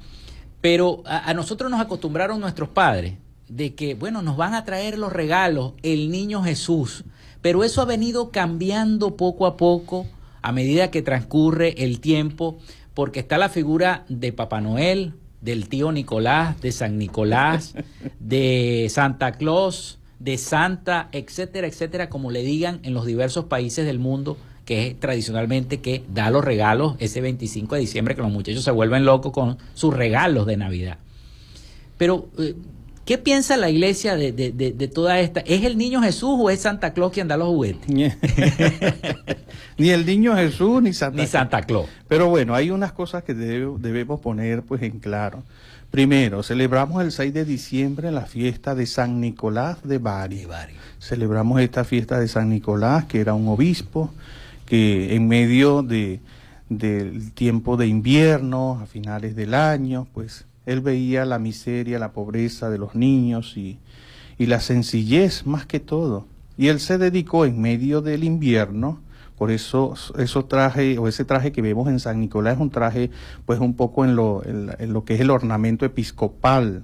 Pero 0.62 1.04
a, 1.06 1.30
a 1.30 1.34
nosotros 1.34 1.70
nos 1.72 1.80
acostumbraron 1.80 2.40
nuestros 2.40 2.70
padres 2.70 3.16
de 3.48 3.76
que, 3.76 3.96
bueno, 3.96 4.22
nos 4.22 4.38
van 4.38 4.54
a 4.54 4.66
traer 4.66 4.98
los 4.98 5.14
regalos, 5.14 5.74
el 5.84 6.12
niño 6.12 6.44
Jesús. 6.44 7.06
Pero 7.42 7.64
eso 7.64 7.82
ha 7.82 7.86
venido 7.86 8.32
cambiando 8.32 9.16
poco 9.16 9.46
a 9.46 9.58
poco 9.58 10.08
a 10.42 10.52
medida 10.52 10.92
que 10.92 11.02
transcurre 11.02 11.84
el 11.84 12.00
tiempo, 12.00 12.58
porque 12.94 13.20
está 13.20 13.38
la 13.38 13.50
figura 13.50 14.06
de 14.10 14.32
Papá 14.32 14.62
Noel, 14.62 15.14
del 15.42 15.70
tío 15.70 15.92
Nicolás, 15.92 16.60
de 16.62 16.72
San 16.72 16.98
Nicolás, 16.98 17.76
de 18.20 18.88
Santa 18.90 19.34
Claus, 19.34 20.00
de 20.20 20.38
Santa, 20.38 21.10
etcétera, 21.12 21.68
etcétera, 21.68 22.10
como 22.10 22.32
le 22.32 22.44
digan 22.44 22.80
en 22.84 22.94
los 22.94 23.06
diversos 23.06 23.46
países 23.46 23.86
del 23.86 24.00
mundo, 24.00 24.38
que 24.68 24.88
es 24.90 25.00
tradicionalmente 25.00 25.80
que 25.80 26.04
da 26.14 26.30
los 26.30 26.44
regalos 26.44 26.96
ese 27.00 27.22
25 27.22 27.74
de 27.76 27.82
diciembre, 27.82 28.14
que 28.16 28.22
los 28.22 28.32
muchachos 28.32 28.64
se 28.64 28.70
vuelven 28.72 29.06
locos 29.06 29.32
con 29.32 29.58
sus 29.74 29.94
regalos 29.96 30.46
de 30.46 30.58
Navidad. 30.58 30.98
Pero, 31.98 32.28
eh, 32.38 32.54
¿qué 33.06 33.18
piensa 33.18 33.56
la 33.58 33.70
iglesia 33.70 34.16
de, 34.18 34.32
de- 34.34 34.52
de- 34.52 34.74
de 34.74 34.88
toda 34.90 35.20
esta? 35.22 35.40
¿Es 35.40 35.64
el 35.64 35.78
niño 35.78 36.02
Jesús 36.04 36.38
o 36.38 36.50
es 36.50 36.60
Santa 36.60 36.94
Claus 36.94 37.14
quien 37.14 37.28
da 37.30 37.38
los 37.38 37.48
juguetes? 37.48 37.88
ni 39.78 39.90
el 39.90 40.06
niño 40.06 40.36
Jesús 40.36 40.82
ni 40.84 40.94
Santa 40.94 41.22
Ni 41.22 41.28
Santa 41.28 41.62
Claus. 41.62 41.88
Pero 42.08 42.30
bueno, 42.30 42.54
hay 42.54 42.70
unas 42.70 42.92
cosas 42.92 43.24
que 43.24 43.34
debe- 43.34 43.78
debemos 43.80 44.20
poner 44.20 44.64
pues 44.64 44.82
en 44.84 45.00
claro. 45.00 45.44
Primero, 45.92 46.44
celebramos 46.44 47.02
el 47.02 47.14
6 47.14 47.34
de 47.34 47.46
diciembre 47.46 48.12
la 48.12 48.26
fiesta 48.26 48.76
de 48.76 48.86
San 48.86 49.22
Nicolás 49.22 49.78
de 49.84 49.98
Bari. 50.00 50.46
Celebramos 51.00 51.62
esta 51.62 51.86
fiesta 51.86 52.20
de 52.20 52.28
San 52.28 52.50
Nicolás, 52.50 53.06
que 53.06 53.22
era 53.22 53.34
un 53.34 53.48
obispo, 53.48 54.12
que 54.68 55.16
en 55.16 55.28
medio 55.28 55.82
de, 55.82 56.20
del 56.70 57.32
tiempo 57.32 57.78
de 57.78 57.88
invierno, 57.88 58.80
a 58.80 58.86
finales 58.86 59.36
del 59.36 59.56
año, 59.56 60.08
pues 60.14 60.46
él 60.68 60.82
veía 60.82 61.26
la 61.26 61.40
miseria, 61.40 61.98
la 61.98 62.12
pobreza 62.12 62.70
de 62.70 62.78
los 62.78 62.94
niños 62.94 63.58
y, 63.58 63.80
y 64.38 64.46
la 64.46 64.60
sencillez 64.60 65.48
más 65.48 65.66
que 65.66 65.80
todo. 65.80 66.28
Y 66.58 66.68
él 66.68 66.80
se 66.80 66.98
dedicó 67.00 67.46
en 67.46 67.60
medio 67.62 68.02
del 68.02 68.24
invierno, 68.24 69.00
por 69.38 69.52
eso 69.52 69.94
esos 70.18 70.48
traje 70.48 70.98
o 70.98 71.08
ese 71.08 71.24
traje 71.24 71.52
que 71.52 71.62
vemos 71.62 71.88
en 71.88 72.00
San 72.00 72.20
Nicolás 72.20 72.56
es 72.56 72.60
un 72.60 72.72
traje 72.72 73.12
pues 73.46 73.60
un 73.60 73.76
poco 73.76 74.04
en 74.04 74.16
lo, 74.16 74.44
en 74.44 74.94
lo 74.94 75.06
que 75.06 75.14
es 75.14 75.22
el 75.22 75.30
ornamento 75.30 75.86
episcopal, 75.86 76.84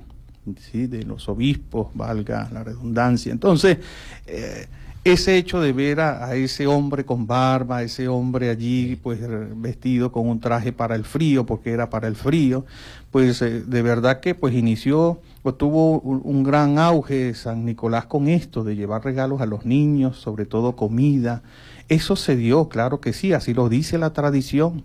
¿sí? 0.71 0.87
de 0.87 1.03
los 1.03 1.27
obispos, 1.29 1.87
valga 1.95 2.49
la 2.53 2.63
redundancia. 2.63 3.31
Entonces, 3.31 3.79
eh, 4.27 4.67
ese 5.03 5.35
hecho 5.35 5.59
de 5.59 5.73
ver 5.73 5.99
a, 5.99 6.25
a 6.25 6.35
ese 6.35 6.65
hombre 6.65 7.05
con 7.05 7.27
barba, 7.27 7.77
a 7.77 7.83
ese 7.83 8.07
hombre 8.07 8.49
allí 8.49 8.95
pues 8.95 9.19
eh, 9.21 9.27
vestido 9.55 10.11
con 10.11 10.27
un 10.27 10.39
traje 10.39 10.71
para 10.71 10.95
el 10.95 11.03
frío, 11.03 11.45
porque 11.45 11.71
era 11.71 11.89
para 11.89 12.07
el 12.07 12.15
frío, 12.15 12.65
pues 13.11 13.41
eh, 13.41 13.61
de 13.61 13.81
verdad 13.81 14.21
que 14.21 14.33
pues 14.33 14.53
inició 14.53 15.19
o 15.43 15.53
tuvo 15.55 15.99
un, 15.99 16.21
un 16.23 16.43
gran 16.43 16.79
auge 16.79 17.33
San 17.33 17.65
Nicolás 17.65 18.05
con 18.05 18.29
esto 18.29 18.63
de 18.63 18.75
llevar 18.75 19.03
regalos 19.03 19.41
a 19.41 19.45
los 19.45 19.65
niños, 19.65 20.17
sobre 20.17 20.45
todo 20.45 20.75
comida. 20.75 21.43
Eso 21.89 22.15
se 22.15 22.37
dio, 22.37 22.69
claro 22.69 23.01
que 23.01 23.11
sí, 23.11 23.33
así 23.33 23.53
lo 23.53 23.67
dice 23.67 23.97
la 23.97 24.13
tradición 24.13 24.83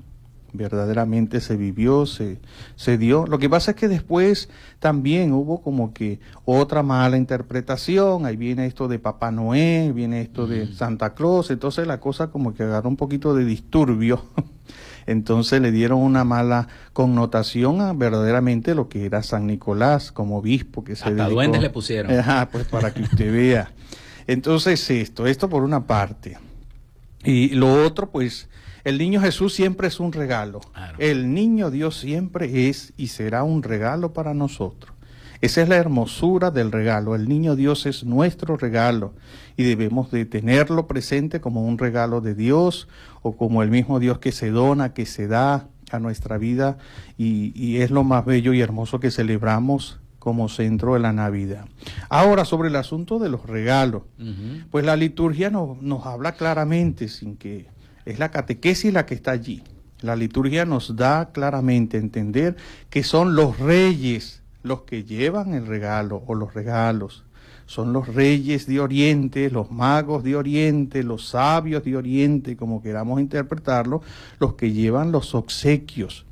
verdaderamente 0.53 1.41
se 1.41 1.57
vivió, 1.57 2.07
se, 2.07 2.39
se 2.77 2.97
dio. 2.99 3.27
Lo 3.27 3.39
que 3.39 3.51
pasa 3.51 3.73
es 3.73 3.77
que 3.77 3.89
después 3.89 4.49
también 4.79 5.33
hubo 5.33 5.61
como 5.63 5.93
que 5.93 6.21
otra 6.45 6.83
mala 6.83 7.17
interpretación, 7.17 8.25
ahí 8.27 8.37
viene 8.37 8.67
esto 8.67 8.89
de 8.89 8.99
Papá 8.99 9.31
Noé, 9.31 9.93
viene 9.95 10.21
esto 10.23 10.47
de 10.47 10.73
Santa 10.73 11.15
Claus, 11.15 11.51
entonces 11.51 11.87
la 11.87 12.01
cosa 12.01 12.29
como 12.29 12.55
que 12.55 12.63
agarró 12.63 12.89
un 12.89 12.97
poquito 12.97 13.35
de 13.35 13.45
disturbio. 13.45 14.23
Entonces 15.07 15.63
le 15.63 15.73
dieron 15.73 16.01
una 16.01 16.23
mala 16.25 16.69
connotación 16.93 17.81
a 17.81 17.95
verdaderamente 17.95 18.75
lo 18.75 18.91
que 18.91 19.07
era 19.07 19.23
San 19.23 19.47
Nicolás 19.47 20.13
como 20.13 20.37
obispo 20.37 20.85
que 20.85 20.97
se 20.97 21.05
Hasta 21.05 21.25
dedicó- 21.25 21.31
duendes 21.33 21.63
le 21.63 21.71
pusieron. 21.71 22.13
Ajá, 22.19 22.51
pues 22.53 22.67
para 22.67 22.93
que 22.93 23.03
usted 23.05 23.33
vea. 23.33 23.73
Entonces 24.27 24.91
esto, 24.91 25.27
esto 25.27 25.49
por 25.49 25.63
una 25.63 25.87
parte. 25.87 26.37
Y 27.25 27.49
lo 27.55 27.85
otro, 27.87 28.11
pues, 28.11 28.49
el 28.85 28.99
niño 28.99 29.21
Jesús 29.21 29.55
siempre 29.55 29.89
es 29.89 30.01
un 30.01 30.13
regalo. 30.13 30.61
Claro. 30.73 30.97
El 30.99 31.35
niño 31.35 31.71
Dios 31.71 31.99
siempre 31.99 32.69
es 32.69 32.93
y 32.97 33.09
será 33.09 33.43
un 33.45 33.63
regalo 33.63 34.13
para 34.13 34.35
nosotros. 34.35 34.93
Esa 35.41 35.63
es 35.63 35.69
la 35.69 35.77
hermosura 35.77 36.51
del 36.51 36.73
regalo. 36.73 37.15
El 37.15 37.29
niño 37.29 37.55
Dios 37.55 37.87
es 37.87 38.03
nuestro 38.05 38.57
regalo 38.57 39.15
y 39.57 39.63
debemos 39.63 40.11
de 40.11 40.25
tenerlo 40.25 40.89
presente 40.89 41.41
como 41.41 41.65
un 41.65 41.79
regalo 41.79 42.21
de 42.21 42.35
Dios 42.35 42.89
o 43.23 43.37
como 43.37 43.63
el 43.63 43.71
mismo 43.71 44.01
Dios 44.01 44.19
que 44.19 44.33
se 44.33 44.51
dona, 44.51 44.95
que 44.95 45.07
se 45.07 45.29
da 45.29 45.69
a 45.93 45.99
nuestra 46.01 46.39
vida 46.39 46.79
y, 47.17 47.53
y 47.55 47.79
es 47.83 47.91
lo 47.93 48.03
más 48.05 48.25
bello 48.25 48.53
y 48.53 48.61
hermoso 48.61 48.99
que 49.01 49.11
celebramos 49.13 50.01
como 50.19 50.49
centro 50.49 50.95
de 50.95 51.01
la 51.01 51.13
Navidad. 51.13 51.67
Ahora, 52.09 52.45
sobre 52.45 52.69
el 52.69 52.77
asunto 52.77 53.21
de 53.21 53.29
los 53.29 53.47
regalos. 53.47 54.03
Pues 54.73 54.85
la 54.85 54.97
liturgia 54.97 55.51
no- 55.51 55.79
nos 55.81 56.05
habla 56.05 56.33
claramente, 56.33 57.07
sin 57.09 57.37
que 57.37 57.69
es 58.09 58.19
la 58.19 58.31
catequesis 58.31 58.93
la 58.93 59.05
que 59.05 59.15
está 59.15 59.33
allí. 59.33 59.63
La 60.01 60.17
liturgia 60.17 60.65
nos 60.65 60.97
da 60.97 61.31
claramente 61.33 61.97
a 61.97 62.01
entender 62.01 62.57
que 62.89 63.03
son 63.03 63.35
los 63.35 63.59
reyes 63.59 64.43
los 64.63 64.83
que 64.83 65.05
llevan 65.05 65.55
el 65.55 65.67
regalo 65.67 66.23
o 66.27 66.35
los 66.35 66.55
regalos. 66.55 67.25
Son 67.67 67.93
los 67.93 68.09
reyes 68.09 68.67
de 68.67 68.81
Oriente, 68.81 69.51
los 69.51 69.71
magos 69.71 70.25
de 70.25 70.37
Oriente, 70.37 71.03
los 71.03 71.29
sabios 71.29 71.85
de 71.85 71.97
Oriente, 71.97 72.57
como 72.57 72.83
queramos 72.83 73.21
interpretarlo, 73.21 74.01
los 74.39 74.55
que 74.55 74.73
llevan 74.73 75.13
los 75.13 75.35
obsequios 75.35 76.25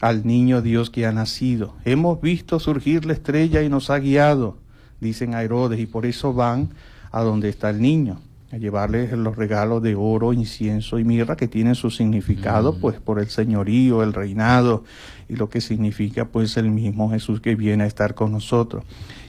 al 0.00 0.26
niño 0.26 0.62
Dios 0.62 0.90
que 0.90 1.06
ha 1.06 1.12
nacido. 1.12 1.74
Hemos 1.84 2.20
visto 2.20 2.60
surgir 2.60 3.04
la 3.04 3.14
estrella 3.14 3.62
y 3.62 3.68
nos 3.68 3.90
ha 3.90 3.98
guiado, 3.98 4.58
dicen 5.00 5.34
a 5.34 5.42
Herodes, 5.42 5.80
y 5.80 5.86
por 5.86 6.06
eso 6.06 6.32
van 6.32 6.70
a 7.10 7.22
donde 7.22 7.48
está 7.48 7.70
el 7.70 7.80
niño, 7.80 8.20
a 8.56 8.58
llevarles 8.58 9.12
los 9.12 9.36
regalos 9.36 9.82
de 9.82 9.94
oro, 9.94 10.32
incienso 10.32 10.98
y 10.98 11.04
mirra 11.04 11.36
que 11.36 11.46
tienen 11.46 11.74
su 11.74 11.90
significado, 11.90 12.72
Mm. 12.72 12.80
pues 12.80 13.00
por 13.00 13.18
el 13.20 13.28
señorío, 13.28 14.02
el 14.02 14.12
reinado 14.14 14.84
y 15.28 15.36
lo 15.36 15.48
que 15.50 15.60
significa 15.60 16.24
pues 16.24 16.56
el 16.56 16.70
mismo 16.70 17.10
Jesús 17.10 17.40
que 17.40 17.54
viene 17.54 17.84
a 17.84 17.86
estar 17.86 18.14
con 18.14 18.32
nosotros. 18.32 18.82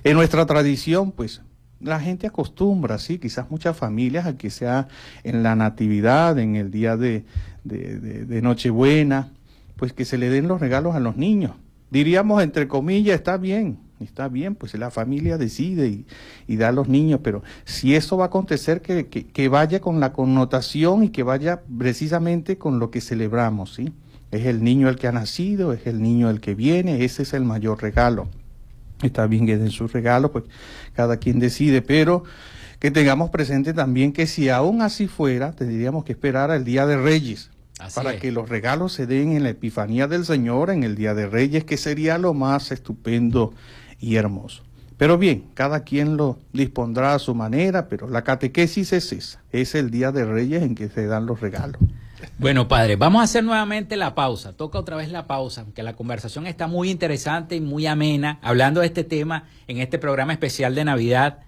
En 0.03 0.15
nuestra 0.15 0.45
tradición, 0.45 1.11
pues 1.11 1.41
la 1.81 1.99
gente 1.99 2.25
acostumbra, 2.25 2.97
sí, 2.99 3.19
quizás 3.19 3.51
muchas 3.51 3.75
familias 3.75 4.25
a 4.25 4.37
que 4.37 4.49
sea 4.49 4.87
en 5.23 5.43
la 5.43 5.55
natividad, 5.55 6.39
en 6.39 6.55
el 6.55 6.71
día 6.71 6.95
de, 6.97 7.25
de, 7.65 7.99
de- 7.99 8.25
de 8.25 8.41
Nochebuena, 8.41 9.31
pues 9.75 9.91
que 9.93 10.05
se 10.05 10.17
le 10.17 10.29
den 10.29 10.47
los 10.47 10.59
regalos 10.61 10.95
a 10.95 10.99
los 10.99 11.17
niños. 11.17 11.51
Diríamos, 11.91 12.41
entre 12.41 12.67
comillas, 12.67 13.15
está 13.15 13.37
bien, 13.37 13.77
está 13.99 14.27
bien, 14.27 14.55
pues 14.55 14.73
la 14.75 14.91
familia 14.91 15.37
decide 15.37 15.87
y, 15.87 16.05
y 16.47 16.57
da 16.57 16.69
a 16.69 16.71
los 16.71 16.87
niños, 16.87 17.21
pero 17.23 17.43
si 17.65 17.95
eso 17.95 18.17
va 18.17 18.25
a 18.25 18.27
acontecer, 18.27 18.81
que, 18.81 19.07
que, 19.07 19.25
que 19.25 19.49
vaya 19.49 19.79
con 19.79 19.99
la 19.99 20.13
connotación 20.13 21.03
y 21.03 21.09
que 21.09 21.23
vaya 21.23 21.61
precisamente 21.77 22.57
con 22.57 22.79
lo 22.79 22.91
que 22.91 23.01
celebramos, 23.01 23.73
¿sí? 23.73 23.91
Es 24.31 24.45
el 24.45 24.63
niño 24.63 24.89
el 24.89 24.97
que 24.97 25.07
ha 25.07 25.11
nacido, 25.11 25.71
es 25.73 25.87
el 25.87 26.01
niño 26.01 26.29
el 26.29 26.41
que 26.41 26.53
viene, 26.53 27.03
ese 27.05 27.23
es 27.23 27.33
el 27.33 27.45
mayor 27.45 27.81
regalo. 27.81 28.27
Está 29.01 29.27
bien 29.27 29.45
que 29.45 29.57
den 29.57 29.71
su 29.71 29.87
regalo, 29.87 30.31
pues 30.31 30.45
cada 30.93 31.17
quien 31.17 31.39
decide, 31.39 31.81
pero 31.81 32.23
que 32.79 32.91
tengamos 32.91 33.29
presente 33.29 33.73
también 33.73 34.11
que 34.13 34.27
si 34.27 34.49
aún 34.49 34.81
así 34.81 35.07
fuera, 35.07 35.51
tendríamos 35.53 36.03
que 36.03 36.11
esperar 36.13 36.51
al 36.51 36.63
Día 36.65 36.85
de 36.85 36.97
Reyes 36.97 37.51
Así 37.79 37.95
para 37.95 38.13
es. 38.13 38.21
que 38.21 38.31
los 38.31 38.49
regalos 38.49 38.93
se 38.93 39.05
den 39.05 39.33
en 39.33 39.43
la 39.43 39.49
Epifanía 39.49 40.07
del 40.07 40.25
Señor, 40.25 40.71
en 40.71 40.83
el 40.83 40.95
Día 40.95 41.13
de 41.13 41.27
Reyes, 41.27 41.63
que 41.63 41.77
sería 41.77 42.17
lo 42.17 42.33
más 42.33 42.71
estupendo 42.71 43.53
y 43.99 44.15
hermoso. 44.15 44.63
Pero 44.97 45.17
bien, 45.17 45.45
cada 45.53 45.81
quien 45.81 46.17
lo 46.17 46.39
dispondrá 46.53 47.13
a 47.13 47.19
su 47.19 47.35
manera, 47.35 47.87
pero 47.87 48.09
la 48.09 48.23
catequesis 48.23 48.93
es 48.93 49.13
esa, 49.13 49.43
es 49.51 49.75
el 49.75 49.91
Día 49.91 50.11
de 50.11 50.25
Reyes 50.25 50.63
en 50.63 50.73
que 50.73 50.89
se 50.89 51.05
dan 51.05 51.27
los 51.27 51.39
regalos. 51.39 51.79
Bueno, 52.39 52.67
padre, 52.67 52.95
vamos 52.95 53.21
a 53.21 53.25
hacer 53.25 53.43
nuevamente 53.43 53.95
la 53.95 54.15
pausa. 54.15 54.53
Toca 54.53 54.79
otra 54.79 54.95
vez 54.95 55.11
la 55.11 55.27
pausa, 55.27 55.61
aunque 55.61 55.83
la 55.83 55.95
conversación 55.95 56.47
está 56.47 56.65
muy 56.67 56.89
interesante 56.89 57.55
y 57.55 57.61
muy 57.61 57.85
amena, 57.85 58.39
hablando 58.41 58.81
de 58.81 58.87
este 58.87 59.03
tema 59.03 59.43
en 59.67 59.77
este 59.77 59.99
programa 59.99 60.33
especial 60.33 60.73
de 60.73 60.85
Navidad. 60.85 61.39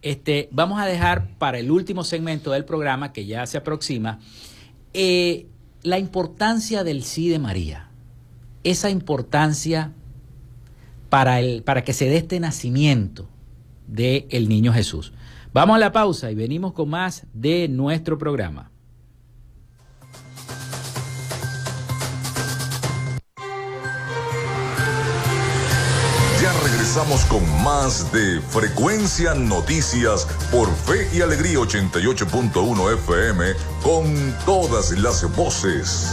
Este, 0.00 0.48
vamos 0.50 0.80
a 0.80 0.86
dejar 0.86 1.28
para 1.38 1.58
el 1.58 1.70
último 1.70 2.04
segmento 2.04 2.52
del 2.52 2.64
programa, 2.64 3.12
que 3.12 3.26
ya 3.26 3.46
se 3.46 3.58
aproxima, 3.58 4.18
eh, 4.94 5.46
la 5.82 5.98
importancia 5.98 6.84
del 6.84 7.04
sí 7.04 7.28
de 7.28 7.38
María. 7.38 7.88
Esa 8.64 8.88
importancia 8.88 9.92
para, 11.14 11.38
el, 11.38 11.62
para 11.62 11.84
que 11.84 11.92
se 11.92 12.06
dé 12.06 12.16
este 12.16 12.40
nacimiento 12.40 13.28
del 13.86 14.26
el 14.30 14.48
niño 14.48 14.72
Jesús. 14.72 15.12
Vamos 15.52 15.76
a 15.76 15.78
la 15.78 15.92
pausa 15.92 16.28
y 16.32 16.34
venimos 16.34 16.72
con 16.72 16.88
más 16.88 17.24
de 17.32 17.68
nuestro 17.68 18.18
programa. 18.18 18.72
Ya 26.42 26.52
regresamos 26.64 27.24
con 27.26 27.44
más 27.62 28.12
de 28.12 28.40
Frecuencia 28.40 29.34
Noticias 29.34 30.26
por 30.50 30.68
Fe 30.74 31.16
y 31.16 31.20
Alegría 31.20 31.58
88.1 31.58 32.92
FM 32.92 33.44
con 33.84 34.34
todas 34.44 34.90
las 34.98 35.36
voces. 35.36 36.12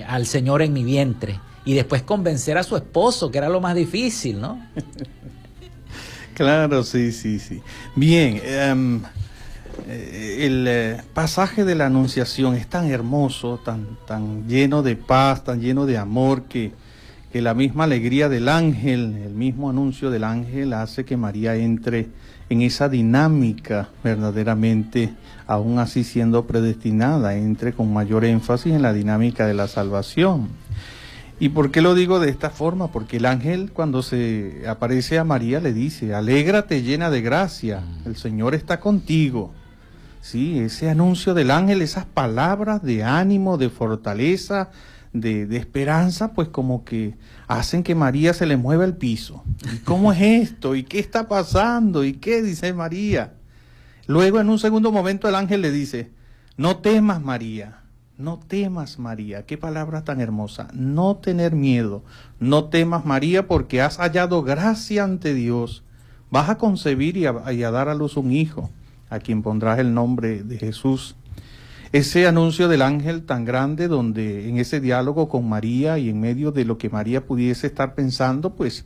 al 0.06 0.26
Señor 0.26 0.62
en 0.62 0.72
mi 0.72 0.84
vientre. 0.84 1.38
Y 1.64 1.74
después 1.74 2.02
convencer 2.02 2.56
a 2.56 2.62
su 2.62 2.76
esposo, 2.76 3.30
que 3.30 3.38
era 3.38 3.48
lo 3.48 3.60
más 3.60 3.74
difícil, 3.74 4.40
¿no? 4.40 4.60
Claro, 6.32 6.84
sí, 6.84 7.12
sí, 7.12 7.38
sí. 7.38 7.60
Bien, 7.94 8.40
em, 8.42 9.02
el 9.86 10.96
pasaje 11.12 11.66
de 11.66 11.74
la 11.74 11.84
Anunciación 11.84 12.54
es 12.54 12.66
tan 12.66 12.90
hermoso, 12.90 13.58
tan, 13.62 13.98
tan 14.06 14.48
lleno 14.48 14.82
de 14.82 14.96
paz, 14.96 15.44
tan 15.44 15.60
lleno 15.60 15.84
de 15.84 15.98
amor, 15.98 16.44
que, 16.44 16.72
que 17.32 17.40
la 17.40 17.54
misma 17.54 17.84
alegría 17.84 18.28
del 18.28 18.48
ángel, 18.48 19.16
el 19.24 19.34
mismo 19.34 19.70
anuncio 19.70 20.10
del 20.10 20.24
ángel 20.24 20.72
hace 20.72 21.04
que 21.04 21.16
María 21.16 21.54
entre 21.54 22.08
en 22.48 22.62
esa 22.62 22.88
dinámica 22.88 23.90
verdaderamente, 24.02 25.14
aún 25.46 25.78
así 25.78 26.02
siendo 26.02 26.46
predestinada, 26.46 27.36
entre 27.36 27.72
con 27.72 27.92
mayor 27.92 28.24
énfasis 28.24 28.72
en 28.72 28.82
la 28.82 28.92
dinámica 28.92 29.46
de 29.46 29.54
la 29.54 29.68
salvación. 29.68 30.48
¿Y 31.38 31.50
por 31.50 31.70
qué 31.70 31.80
lo 31.80 31.94
digo 31.94 32.18
de 32.18 32.28
esta 32.28 32.50
forma? 32.50 32.88
Porque 32.88 33.18
el 33.18 33.26
ángel 33.26 33.70
cuando 33.72 34.02
se 34.02 34.64
aparece 34.68 35.18
a 35.18 35.24
María 35.24 35.60
le 35.60 35.72
dice, 35.72 36.14
alégrate 36.14 36.82
llena 36.82 37.10
de 37.10 37.22
gracia, 37.22 37.82
el 38.04 38.16
Señor 38.16 38.56
está 38.56 38.80
contigo. 38.80 39.52
Sí, 40.20 40.58
ese 40.58 40.90
anuncio 40.90 41.32
del 41.32 41.50
ángel, 41.50 41.80
esas 41.80 42.04
palabras 42.04 42.82
de 42.82 43.04
ánimo, 43.04 43.56
de 43.56 43.70
fortaleza, 43.70 44.70
de, 45.12 45.46
de 45.46 45.56
esperanza, 45.56 46.32
pues 46.32 46.48
como 46.48 46.84
que 46.84 47.16
hacen 47.48 47.82
que 47.82 47.94
María 47.94 48.32
se 48.32 48.46
le 48.46 48.56
mueva 48.56 48.84
el 48.84 48.96
piso. 48.96 49.42
¿Y 49.72 49.78
cómo 49.78 50.12
es 50.12 50.20
esto? 50.20 50.74
¿Y 50.74 50.84
qué 50.84 50.98
está 50.98 51.28
pasando? 51.28 52.04
¿Y 52.04 52.14
qué 52.14 52.42
dice 52.42 52.72
María? 52.72 53.34
Luego 54.06 54.40
en 54.40 54.48
un 54.48 54.58
segundo 54.58 54.92
momento 54.92 55.28
el 55.28 55.34
ángel 55.34 55.62
le 55.62 55.70
dice, 55.70 56.10
No 56.56 56.78
temas, 56.78 57.20
María, 57.20 57.80
no 58.20 58.38
temas, 58.38 58.98
María. 58.98 59.46
Qué 59.46 59.56
palabra 59.56 60.04
tan 60.04 60.20
hermosa. 60.20 60.68
No 60.74 61.16
tener 61.16 61.54
miedo. 61.54 62.04
No 62.38 62.64
temas, 62.64 63.06
María, 63.06 63.48
porque 63.48 63.80
has 63.80 63.96
hallado 63.96 64.42
gracia 64.42 65.04
ante 65.04 65.32
Dios. 65.32 65.84
Vas 66.30 66.50
a 66.50 66.58
concebir 66.58 67.16
y 67.16 67.22
y 67.22 67.62
a 67.62 67.70
dar 67.70 67.88
a 67.88 67.94
luz 67.94 68.18
un 68.18 68.30
hijo, 68.30 68.70
a 69.08 69.20
quien 69.20 69.42
pondrás 69.42 69.78
el 69.78 69.94
nombre 69.94 70.42
de 70.42 70.58
Jesús. 70.58 71.16
Ese 71.92 72.28
anuncio 72.28 72.68
del 72.68 72.82
ángel 72.82 73.24
tan 73.24 73.44
grande 73.44 73.88
donde 73.88 74.48
en 74.48 74.58
ese 74.58 74.80
diálogo 74.80 75.28
con 75.28 75.48
María 75.48 75.98
y 75.98 76.08
en 76.08 76.20
medio 76.20 76.52
de 76.52 76.64
lo 76.64 76.78
que 76.78 76.88
María 76.88 77.26
pudiese 77.26 77.66
estar 77.66 77.96
pensando, 77.96 78.54
pues 78.54 78.84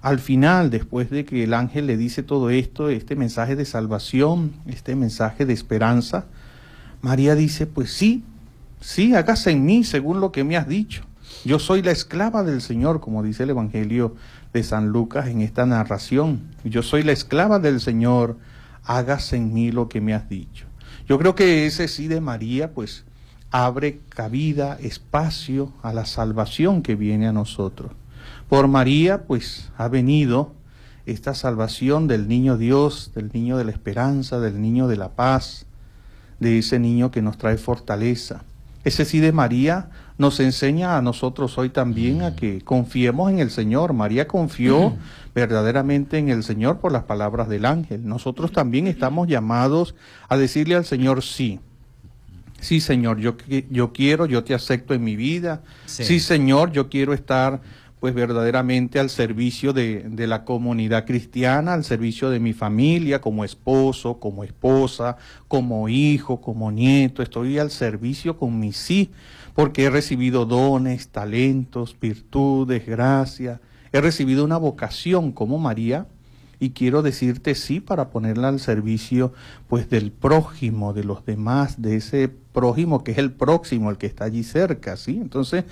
al 0.00 0.20
final, 0.20 0.70
después 0.70 1.10
de 1.10 1.24
que 1.24 1.42
el 1.42 1.54
ángel 1.54 1.88
le 1.88 1.96
dice 1.96 2.22
todo 2.22 2.50
esto, 2.50 2.88
este 2.88 3.16
mensaje 3.16 3.56
de 3.56 3.64
salvación, 3.64 4.52
este 4.66 4.94
mensaje 4.94 5.44
de 5.44 5.54
esperanza, 5.54 6.26
María 7.02 7.34
dice, 7.34 7.66
pues 7.66 7.92
sí, 7.92 8.22
sí, 8.80 9.16
hágase 9.16 9.50
en 9.50 9.64
mí 9.64 9.82
según 9.82 10.20
lo 10.20 10.30
que 10.30 10.44
me 10.44 10.56
has 10.56 10.68
dicho. 10.68 11.02
Yo 11.44 11.58
soy 11.58 11.82
la 11.82 11.90
esclava 11.90 12.44
del 12.44 12.62
Señor, 12.62 13.00
como 13.00 13.24
dice 13.24 13.42
el 13.42 13.50
Evangelio 13.50 14.14
de 14.52 14.62
San 14.62 14.90
Lucas 14.90 15.26
en 15.26 15.40
esta 15.40 15.66
narración. 15.66 16.42
Yo 16.62 16.84
soy 16.84 17.02
la 17.02 17.10
esclava 17.10 17.58
del 17.58 17.80
Señor, 17.80 18.36
hágase 18.84 19.34
en 19.34 19.52
mí 19.52 19.72
lo 19.72 19.88
que 19.88 20.00
me 20.00 20.14
has 20.14 20.28
dicho. 20.28 20.66
Yo 21.08 21.18
creo 21.18 21.34
que 21.34 21.66
ese 21.66 21.86
sí 21.88 22.08
de 22.08 22.20
María, 22.20 22.72
pues, 22.72 23.04
abre 23.50 24.00
cabida, 24.08 24.76
espacio 24.80 25.72
a 25.82 25.92
la 25.92 26.04
salvación 26.04 26.82
que 26.82 26.96
viene 26.96 27.28
a 27.28 27.32
nosotros. 27.32 27.92
Por 28.48 28.66
María, 28.66 29.22
pues, 29.24 29.70
ha 29.76 29.88
venido 29.88 30.52
esta 31.06 31.34
salvación 31.34 32.08
del 32.08 32.26
niño 32.26 32.58
Dios, 32.58 33.12
del 33.14 33.30
niño 33.32 33.56
de 33.56 33.64
la 33.64 33.70
esperanza, 33.70 34.40
del 34.40 34.60
niño 34.60 34.88
de 34.88 34.96
la 34.96 35.10
paz, 35.10 35.66
de 36.40 36.58
ese 36.58 36.80
niño 36.80 37.12
que 37.12 37.22
nos 37.22 37.38
trae 37.38 37.56
fortaleza. 37.56 38.42
Ese 38.82 39.04
sí 39.04 39.20
de 39.20 39.32
María 39.32 39.90
nos 40.18 40.40
enseña 40.40 40.96
a 40.96 41.02
nosotros 41.02 41.58
hoy 41.58 41.68
también 41.68 42.22
a 42.22 42.34
que 42.34 42.62
confiemos 42.62 43.30
en 43.30 43.38
el 43.38 43.50
Señor. 43.50 43.92
María 43.92 44.26
confió 44.26 44.96
verdaderamente 45.34 46.16
en 46.18 46.30
el 46.30 46.42
Señor 46.42 46.78
por 46.78 46.92
las 46.92 47.04
palabras 47.04 47.48
del 47.48 47.66
ángel. 47.66 48.06
Nosotros 48.06 48.52
también 48.52 48.86
estamos 48.86 49.28
llamados 49.28 49.94
a 50.28 50.36
decirle 50.36 50.74
al 50.74 50.86
Señor 50.86 51.22
sí. 51.22 51.60
Sí, 52.58 52.80
Señor, 52.80 53.18
yo, 53.18 53.36
yo 53.70 53.92
quiero, 53.92 54.24
yo 54.24 54.42
te 54.42 54.54
acepto 54.54 54.94
en 54.94 55.04
mi 55.04 55.16
vida. 55.16 55.62
Sí. 55.84 56.04
Sí, 56.04 56.20
Señor, 56.20 56.72
yo 56.72 56.88
quiero 56.88 57.12
estar 57.12 57.60
pues 58.00 58.14
verdaderamente 58.14 58.98
al 58.98 59.10
servicio 59.10 59.72
de, 59.72 60.04
de 60.08 60.26
la 60.26 60.44
comunidad 60.44 61.06
cristiana, 61.06 61.74
al 61.74 61.84
servicio 61.84 62.30
de 62.30 62.40
mi 62.40 62.52
familia, 62.52 63.20
como 63.20 63.44
esposo, 63.44 64.18
como 64.18 64.44
esposa, 64.44 65.16
como 65.48 65.88
hijo, 65.88 66.40
como 66.40 66.70
nieto. 66.70 67.22
Estoy 67.22 67.58
al 67.58 67.70
servicio 67.70 68.38
con 68.38 68.58
mi 68.58 68.72
sí, 68.72 69.10
porque 69.56 69.84
he 69.84 69.90
recibido 69.90 70.44
dones, 70.44 71.08
talentos, 71.08 71.96
virtudes, 71.98 72.86
gracia. 72.86 73.62
He 73.90 74.02
recibido 74.02 74.44
una 74.44 74.58
vocación 74.58 75.32
como 75.32 75.58
María 75.58 76.06
y 76.60 76.70
quiero 76.70 77.00
decirte 77.00 77.54
sí 77.54 77.80
para 77.80 78.10
ponerla 78.10 78.48
al 78.48 78.60
servicio 78.60 79.32
pues 79.66 79.88
del 79.88 80.12
prójimo, 80.12 80.92
de 80.92 81.04
los 81.04 81.24
demás, 81.24 81.80
de 81.80 81.96
ese 81.96 82.28
prójimo 82.56 83.04
que 83.04 83.12
es 83.12 83.18
el 83.18 83.32
próximo, 83.32 83.90
el 83.90 83.98
que 83.98 84.06
está 84.06 84.24
allí 84.24 84.42
cerca, 84.42 84.96
¿sí? 84.96 85.18
Entonces, 85.20 85.64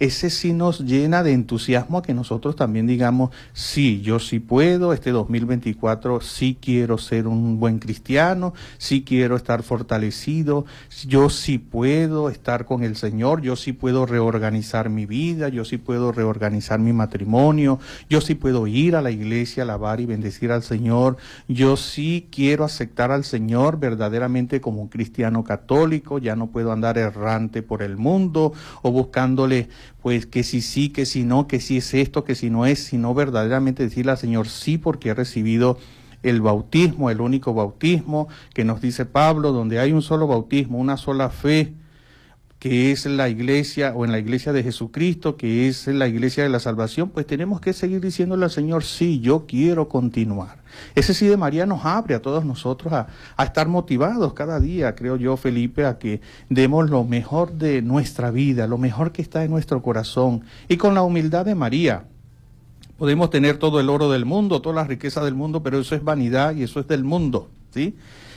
ese 0.00 0.28
sí 0.28 0.52
nos 0.52 0.80
llena 0.80 1.22
de 1.22 1.32
entusiasmo 1.32 1.98
a 1.98 2.02
que 2.02 2.14
nosotros 2.14 2.56
también 2.56 2.88
digamos, 2.88 3.30
sí, 3.52 4.00
yo 4.00 4.18
sí 4.18 4.40
puedo, 4.40 4.92
este 4.92 5.12
2024 5.12 6.20
sí 6.20 6.58
quiero 6.60 6.98
ser 6.98 7.28
un 7.28 7.60
buen 7.60 7.78
cristiano, 7.78 8.54
sí 8.78 9.04
quiero 9.04 9.36
estar 9.36 9.62
fortalecido, 9.62 10.66
yo 11.06 11.30
sí 11.30 11.58
puedo 11.58 12.28
estar 12.28 12.64
con 12.64 12.82
el 12.82 12.96
Señor, 12.96 13.40
yo 13.40 13.54
sí 13.54 13.72
puedo 13.72 14.04
reorganizar 14.04 14.90
mi 14.90 15.06
vida, 15.06 15.48
yo 15.48 15.64
sí 15.64 15.78
puedo 15.78 16.10
reorganizar 16.10 16.80
mi 16.80 16.92
matrimonio, 16.92 17.78
yo 18.10 18.20
sí 18.20 18.34
puedo 18.34 18.66
ir 18.66 18.96
a 18.96 19.02
la 19.02 19.12
iglesia, 19.12 19.62
alabar 19.62 20.00
y 20.00 20.06
bendecir 20.06 20.50
al 20.50 20.64
Señor, 20.64 21.18
yo 21.46 21.76
sí 21.76 22.26
quiero 22.32 22.64
aceptar 22.64 23.12
al 23.12 23.22
Señor 23.22 23.78
verdaderamente 23.78 24.60
como 24.60 24.82
un 24.82 24.88
cristiano 24.88 25.44
católico, 25.44 26.18
ya 26.18 26.31
no 26.36 26.48
puedo 26.48 26.72
andar 26.72 26.98
errante 26.98 27.62
por 27.62 27.82
el 27.82 27.96
mundo 27.96 28.52
o 28.82 28.90
buscándole 28.90 29.68
pues 30.00 30.26
que 30.26 30.42
si 30.42 30.60
sí, 30.60 30.88
que 30.88 31.06
si 31.06 31.24
no, 31.24 31.46
que 31.46 31.60
si 31.60 31.78
es 31.78 31.94
esto, 31.94 32.24
que 32.24 32.34
si 32.34 32.50
no 32.50 32.66
es, 32.66 32.82
sino 32.82 33.14
verdaderamente 33.14 33.82
decirle 33.82 34.12
al 34.12 34.18
Señor 34.18 34.48
sí 34.48 34.78
porque 34.78 35.10
he 35.10 35.14
recibido 35.14 35.78
el 36.22 36.40
bautismo, 36.40 37.10
el 37.10 37.20
único 37.20 37.54
bautismo 37.54 38.28
que 38.54 38.64
nos 38.64 38.80
dice 38.80 39.06
Pablo, 39.06 39.52
donde 39.52 39.78
hay 39.78 39.92
un 39.92 40.02
solo 40.02 40.26
bautismo, 40.26 40.78
una 40.78 40.96
sola 40.96 41.30
fe, 41.30 41.74
que 42.62 42.92
es 42.92 43.06
la 43.06 43.28
iglesia 43.28 43.92
o 43.92 44.04
en 44.04 44.12
la 44.12 44.20
iglesia 44.20 44.52
de 44.52 44.62
Jesucristo, 44.62 45.36
que 45.36 45.66
es 45.66 45.88
la 45.88 46.06
iglesia 46.06 46.44
de 46.44 46.48
la 46.48 46.60
salvación, 46.60 47.10
pues 47.10 47.26
tenemos 47.26 47.60
que 47.60 47.72
seguir 47.72 48.00
diciéndole 48.00 48.44
al 48.44 48.52
Señor, 48.52 48.84
sí, 48.84 49.18
yo 49.18 49.46
quiero 49.48 49.88
continuar. 49.88 50.62
Ese 50.94 51.12
sí 51.12 51.26
de 51.26 51.36
María 51.36 51.66
nos 51.66 51.84
abre 51.84 52.14
a 52.14 52.22
todos 52.22 52.44
nosotros 52.44 52.92
a, 52.92 53.08
estar 53.42 53.66
motivados 53.66 54.32
cada 54.34 54.60
día, 54.60 54.94
creo 54.94 55.16
yo, 55.16 55.36
Felipe, 55.36 55.84
a 55.84 55.98
que 55.98 56.20
demos 56.50 56.88
lo 56.88 57.02
mejor 57.02 57.50
de 57.54 57.82
nuestra 57.82 58.30
vida, 58.30 58.68
lo 58.68 58.78
mejor 58.78 59.10
que 59.10 59.22
está 59.22 59.42
en 59.42 59.50
nuestro 59.50 59.82
corazón. 59.82 60.44
Y 60.68 60.76
con 60.76 60.94
la 60.94 61.02
humildad 61.02 61.44
de 61.44 61.56
María, 61.56 62.04
Podemos 62.96 63.30
tener 63.30 63.56
todo 63.56 63.80
el 63.80 63.90
oro 63.90 64.08
del 64.08 64.24
mundo, 64.24 64.62
toda 64.62 64.76
la 64.76 64.84
riqueza 64.84 65.24
del 65.24 65.34
mundo, 65.34 65.64
pero 65.64 65.80
eso 65.80 65.96
es 65.96 66.04
vanidad 66.04 66.54
y 66.54 66.62
eso 66.62 66.78
es 66.78 66.86
del 66.86 67.02
mundo, 67.02 67.50
¿sí? 67.74 67.96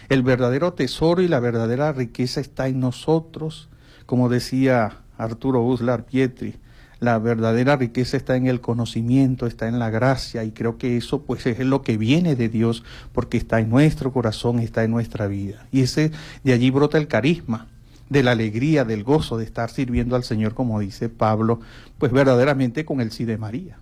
El 0.09 0.23
verdadero 0.23 0.73
tesoro 0.73 1.21
y 1.21 1.27
la 1.27 1.39
verdadera 1.39 1.91
riqueza 1.93 2.41
está 2.41 2.67
en 2.67 2.79
nosotros, 2.79 3.69
como 4.05 4.29
decía 4.29 4.99
Arturo 5.17 5.61
Uslar 5.61 6.05
Pietri. 6.05 6.55
La 6.99 7.19
verdadera 7.19 7.75
riqueza 7.75 8.15
está 8.15 8.37
en 8.37 8.47
el 8.47 8.61
conocimiento, 8.61 9.47
está 9.47 9.67
en 9.67 9.79
la 9.79 9.89
gracia 9.89 10.43
y 10.43 10.51
creo 10.51 10.77
que 10.77 10.97
eso 10.97 11.23
pues 11.23 11.45
es 11.45 11.59
lo 11.59 11.81
que 11.81 11.97
viene 11.97 12.35
de 12.35 12.47
Dios 12.47 12.83
porque 13.11 13.37
está 13.37 13.59
en 13.59 13.69
nuestro 13.69 14.13
corazón, 14.13 14.59
está 14.59 14.83
en 14.83 14.91
nuestra 14.91 15.27
vida. 15.27 15.67
Y 15.71 15.81
ese 15.81 16.11
de 16.43 16.53
allí 16.53 16.71
brota 16.71 16.97
el 16.97 17.07
carisma, 17.07 17.67
de 18.09 18.23
la 18.23 18.31
alegría, 18.31 18.85
del 18.85 19.03
gozo 19.03 19.37
de 19.37 19.45
estar 19.45 19.69
sirviendo 19.69 20.15
al 20.15 20.23
Señor 20.23 20.53
como 20.53 20.79
dice 20.79 21.09
Pablo, 21.09 21.59
pues 21.97 22.11
verdaderamente 22.11 22.85
con 22.85 23.01
el 23.01 23.11
sí 23.11 23.25
de 23.25 23.37
María. 23.37 23.77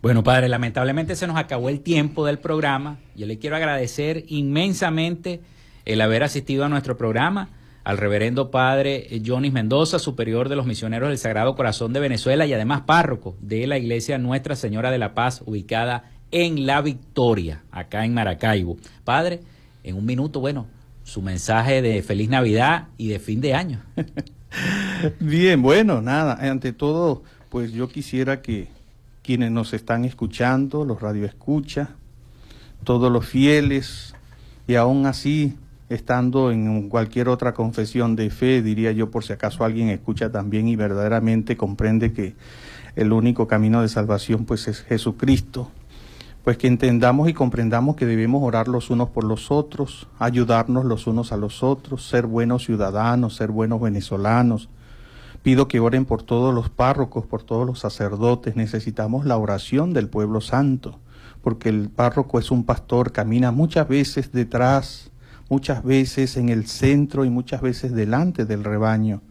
Bueno, 0.00 0.22
padre, 0.22 0.48
lamentablemente 0.48 1.16
se 1.16 1.26
nos 1.26 1.36
acabó 1.36 1.68
el 1.68 1.80
tiempo 1.80 2.24
del 2.24 2.38
programa. 2.38 2.98
Yo 3.16 3.26
le 3.26 3.38
quiero 3.38 3.56
agradecer 3.56 4.24
inmensamente 4.28 5.40
el 5.84 6.00
haber 6.00 6.22
asistido 6.22 6.64
a 6.64 6.68
nuestro 6.68 6.96
programa 6.96 7.50
al 7.88 7.96
reverendo 7.96 8.50
padre 8.50 9.06
eh, 9.08 9.22
Jonis 9.24 9.50
Mendoza, 9.50 9.98
superior 9.98 10.50
de 10.50 10.56
los 10.56 10.66
misioneros 10.66 11.08
del 11.08 11.16
Sagrado 11.16 11.56
Corazón 11.56 11.94
de 11.94 12.00
Venezuela 12.00 12.44
y 12.44 12.52
además 12.52 12.82
párroco 12.82 13.34
de 13.40 13.66
la 13.66 13.78
iglesia 13.78 14.18
Nuestra 14.18 14.56
Señora 14.56 14.90
de 14.90 14.98
la 14.98 15.14
Paz, 15.14 15.42
ubicada 15.46 16.04
en 16.30 16.66
La 16.66 16.82
Victoria, 16.82 17.62
acá 17.70 18.04
en 18.04 18.12
Maracaibo. 18.12 18.76
Padre, 19.04 19.40
en 19.84 19.96
un 19.96 20.04
minuto, 20.04 20.38
bueno, 20.38 20.66
su 21.02 21.22
mensaje 21.22 21.80
de 21.80 22.02
feliz 22.02 22.28
Navidad 22.28 22.88
y 22.98 23.08
de 23.08 23.20
fin 23.20 23.40
de 23.40 23.54
año. 23.54 23.80
Bien, 25.18 25.62
bueno, 25.62 26.02
nada, 26.02 26.34
ante 26.42 26.74
todo, 26.74 27.22
pues 27.48 27.72
yo 27.72 27.88
quisiera 27.88 28.42
que 28.42 28.68
quienes 29.22 29.50
nos 29.50 29.72
están 29.72 30.04
escuchando, 30.04 30.84
los 30.84 31.00
radioescuchas, 31.00 31.88
todos 32.84 33.10
los 33.10 33.24
fieles, 33.24 34.14
y 34.66 34.74
aún 34.74 35.06
así, 35.06 35.56
estando 35.88 36.50
en 36.50 36.88
cualquier 36.88 37.28
otra 37.28 37.54
confesión 37.54 38.14
de 38.14 38.30
fe, 38.30 38.62
diría 38.62 38.92
yo, 38.92 39.10
por 39.10 39.24
si 39.24 39.32
acaso 39.32 39.64
alguien 39.64 39.88
escucha 39.88 40.30
también 40.30 40.68
y 40.68 40.76
verdaderamente 40.76 41.56
comprende 41.56 42.12
que 42.12 42.34
el 42.94 43.12
único 43.12 43.46
camino 43.46 43.80
de 43.80 43.88
salvación 43.88 44.44
pues 44.44 44.68
es 44.68 44.82
Jesucristo, 44.82 45.70
pues 46.44 46.58
que 46.58 46.66
entendamos 46.66 47.28
y 47.28 47.34
comprendamos 47.34 47.96
que 47.96 48.06
debemos 48.06 48.42
orar 48.42 48.68
los 48.68 48.90
unos 48.90 49.10
por 49.10 49.24
los 49.24 49.50
otros, 49.50 50.08
ayudarnos 50.18 50.84
los 50.84 51.06
unos 51.06 51.32
a 51.32 51.36
los 51.36 51.62
otros, 51.62 52.06
ser 52.06 52.26
buenos 52.26 52.64
ciudadanos, 52.64 53.36
ser 53.36 53.50
buenos 53.50 53.80
venezolanos. 53.80 54.68
Pido 55.42 55.68
que 55.68 55.78
oren 55.80 56.04
por 56.04 56.22
todos 56.22 56.54
los 56.54 56.68
párrocos, 56.68 57.26
por 57.26 57.42
todos 57.42 57.66
los 57.66 57.78
sacerdotes. 57.78 58.56
Necesitamos 58.56 59.24
la 59.24 59.36
oración 59.36 59.92
del 59.92 60.08
pueblo 60.08 60.40
santo, 60.40 60.98
porque 61.42 61.68
el 61.68 61.90
párroco 61.90 62.38
es 62.38 62.50
un 62.50 62.64
pastor, 62.64 63.12
camina 63.12 63.52
muchas 63.52 63.86
veces 63.86 64.32
detrás, 64.32 65.10
muchas 65.48 65.82
veces 65.82 66.36
en 66.36 66.48
el 66.48 66.66
centro 66.66 67.24
y 67.24 67.30
muchas 67.30 67.60
veces 67.60 67.92
delante 67.92 68.44
del 68.44 68.64
rebaño. 68.64 69.22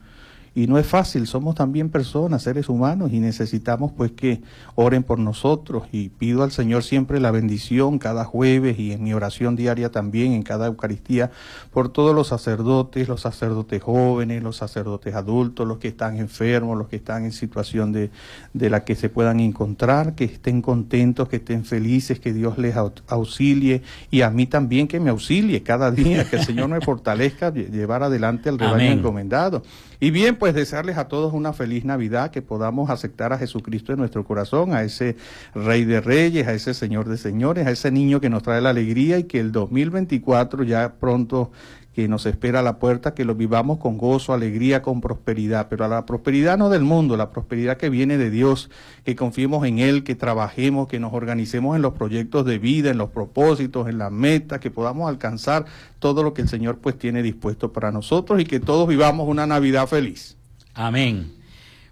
Y 0.57 0.65
no 0.65 0.79
es 0.79 0.87
fácil, 0.87 1.27
somos 1.27 1.53
también 1.53 1.89
personas, 1.89 2.41
seres 2.41 2.67
humanos 2.67 3.11
y 3.13 3.19
necesitamos 3.19 3.91
pues 3.95 4.11
que 4.13 4.41
oren 4.73 5.03
por 5.03 5.19
nosotros 5.19 5.83
y 5.91 6.09
pido 6.09 6.41
al 6.41 6.49
Señor 6.51 6.81
siempre 6.83 7.19
la 7.19 7.29
bendición 7.29 7.99
cada 7.99 8.25
jueves 8.25 8.79
y 8.79 8.91
en 8.91 9.03
mi 9.03 9.13
oración 9.13 9.55
diaria 9.55 9.91
también 9.91 10.31
en 10.33 10.41
cada 10.41 10.65
Eucaristía 10.65 11.29
por 11.71 11.89
todos 11.89 12.15
los 12.15 12.29
sacerdotes, 12.29 13.07
los 13.07 13.21
sacerdotes 13.21 13.83
jóvenes, 13.83 14.41
los 14.41 14.55
sacerdotes 14.57 15.13
adultos, 15.13 15.67
los 15.67 15.77
que 15.77 15.89
están 15.89 16.17
enfermos, 16.17 16.75
los 16.75 16.87
que 16.87 16.95
están 16.95 17.25
en 17.25 17.33
situación 17.33 17.91
de, 17.91 18.09
de 18.53 18.69
la 18.71 18.83
que 18.83 18.95
se 18.95 19.09
puedan 19.09 19.39
encontrar, 19.39 20.15
que 20.15 20.23
estén 20.23 20.63
contentos, 20.63 21.29
que 21.29 21.35
estén 21.35 21.65
felices, 21.65 22.19
que 22.19 22.33
Dios 22.33 22.57
les 22.57 22.75
au- 22.75 22.93
auxilie 23.09 23.83
y 24.09 24.21
a 24.21 24.31
mí 24.31 24.47
también 24.47 24.87
que 24.87 24.99
me 24.99 25.11
auxilie 25.11 25.61
cada 25.61 25.91
día, 25.91 26.27
que 26.27 26.37
el 26.37 26.43
Señor 26.43 26.67
me 26.69 26.81
fortalezca 26.81 27.53
lle- 27.53 27.69
llevar 27.69 28.01
adelante 28.01 28.49
el 28.49 28.57
rebaño 28.57 28.75
Amén. 28.77 28.97
encomendado. 28.99 29.61
Y 29.99 30.11
bien, 30.11 30.35
pues 30.35 30.53
desearles 30.53 30.97
a 30.97 31.07
todos 31.07 31.33
una 31.33 31.53
feliz 31.53 31.83
Navidad, 31.83 32.29
que 32.29 32.43
podamos 32.43 32.91
aceptar 32.91 33.33
a 33.33 33.39
Jesucristo 33.39 33.93
en 33.93 33.99
nuestro 33.99 34.23
corazón, 34.23 34.73
a 34.73 34.83
ese 34.83 35.15
Rey 35.55 35.85
de 35.85 36.01
Reyes, 36.01 36.47
a 36.47 36.53
ese 36.53 36.75
Señor 36.75 37.09
de 37.09 37.17
Señores, 37.17 37.65
a 37.65 37.71
ese 37.71 37.89
niño 37.89 38.21
que 38.21 38.29
nos 38.29 38.43
trae 38.43 38.61
la 38.61 38.69
alegría 38.69 39.17
y 39.17 39.23
que 39.23 39.39
el 39.39 39.51
2024 39.51 40.63
ya 40.63 40.93
pronto 40.99 41.51
que 41.97 42.07
nos 42.07 42.27
espera 42.27 42.59
a 42.59 42.61
la 42.61 42.77
puerta, 42.77 43.15
que 43.15 43.25
lo 43.25 43.33
vivamos 43.33 43.79
con 43.79 43.97
gozo, 43.97 44.31
alegría, 44.31 44.83
con 44.83 45.01
prosperidad, 45.01 45.65
pero 45.67 45.83
a 45.83 45.87
la 45.87 46.05
prosperidad 46.05 46.55
no 46.55 46.69
del 46.69 46.83
mundo, 46.83 47.17
la 47.17 47.31
prosperidad 47.31 47.77
que 47.77 47.89
viene 47.89 48.19
de 48.19 48.29
Dios, 48.29 48.69
que 49.03 49.15
confiemos 49.15 49.65
en 49.65 49.79
Él, 49.79 50.03
que 50.03 50.13
trabajemos, 50.13 50.87
que 50.87 50.99
nos 50.99 51.11
organicemos 51.11 51.75
en 51.75 51.81
los 51.81 51.95
proyectos 51.95 52.45
de 52.45 52.59
vida, 52.59 52.91
en 52.91 52.99
los 52.99 53.09
propósitos, 53.09 53.89
en 53.89 53.97
las 53.97 54.11
metas, 54.11 54.59
que 54.59 54.69
podamos 54.69 55.09
alcanzar 55.09 55.65
todo 55.97 56.21
lo 56.21 56.35
que 56.35 56.43
el 56.43 56.49
Señor 56.49 56.77
pues 56.77 56.99
tiene 56.99 57.23
dispuesto 57.23 57.73
para 57.73 57.91
nosotros 57.91 58.39
y 58.39 58.45
que 58.45 58.59
todos 58.59 58.87
vivamos 58.87 59.27
una 59.27 59.47
Navidad 59.47 59.87
feliz. 59.87 60.37
Amén. 60.75 61.33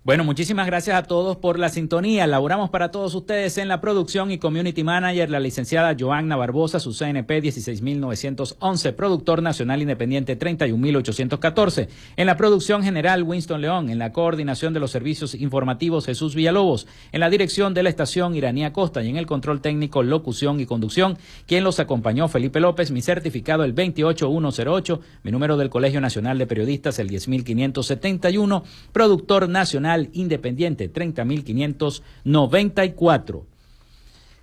Bueno, 0.05 0.23
muchísimas 0.23 0.67
gracias 0.67 0.95
a 0.95 1.01
todos 1.01 1.35
por 1.35 1.57
la 1.57 1.69
sintonía. 1.69 2.27
Laboramos 2.27 2.69
para 2.69 2.91
todos 2.91 3.15
ustedes 3.15 3.57
en 3.57 3.67
la 3.67 3.81
producción 3.81 4.29
y 4.29 4.37
community 4.37 4.83
manager, 4.83 5.31
la 5.31 5.39
licenciada 5.39 5.95
Joanna 5.99 6.35
Barbosa, 6.35 6.79
su 6.79 6.93
CNP 6.93 7.41
16911, 7.41 8.93
productor 8.93 9.41
nacional 9.41 9.81
independiente 9.81 10.35
31814. 10.35 11.89
En 12.17 12.27
la 12.27 12.37
producción 12.37 12.83
general, 12.83 13.23
Winston 13.23 13.61
León. 13.61 13.89
En 13.89 13.97
la 13.97 14.11
coordinación 14.11 14.75
de 14.75 14.79
los 14.79 14.91
servicios 14.91 15.33
informativos, 15.33 16.05
Jesús 16.05 16.35
Villalobos. 16.35 16.85
En 17.11 17.19
la 17.19 17.31
dirección 17.31 17.73
de 17.73 17.81
la 17.81 17.89
estación, 17.89 18.35
Iranía 18.35 18.73
Costa. 18.73 19.01
Y 19.01 19.09
en 19.09 19.17
el 19.17 19.25
control 19.25 19.59
técnico, 19.59 20.03
locución 20.03 20.59
y 20.59 20.67
conducción, 20.67 21.17
quien 21.47 21.63
los 21.63 21.79
acompañó, 21.79 22.27
Felipe 22.27 22.59
López. 22.59 22.91
Mi 22.91 23.01
certificado, 23.01 23.63
el 23.63 23.73
28108. 23.73 25.01
Mi 25.23 25.31
número 25.31 25.57
del 25.57 25.71
Colegio 25.71 25.99
Nacional 25.99 26.37
de 26.37 26.45
Periodistas, 26.45 26.99
el 26.99 27.07
10571. 27.09 28.63
Productor 28.93 29.49
nacional 29.49 29.94
independiente, 30.13 30.89
30594. 30.89 33.45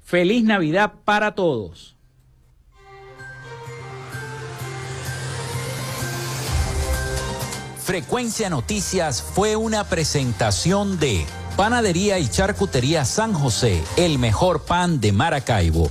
Feliz 0.05 0.45
Navidad 0.45 0.93
para 1.05 1.35
todos. 1.35 1.97
Frecuencia 7.85 8.49
Noticias 8.49 9.21
fue 9.23 9.57
una 9.57 9.83
presentación 9.85 11.01
de 11.01 11.27
Panadería 11.57 12.19
y 12.19 12.29
Charcutería 12.29 13.05
San 13.05 13.33
José, 13.33 13.83
el 13.97 14.19
mejor 14.19 14.63
pan 14.63 15.01
de 15.01 15.13
Maracaibo. 15.13 15.91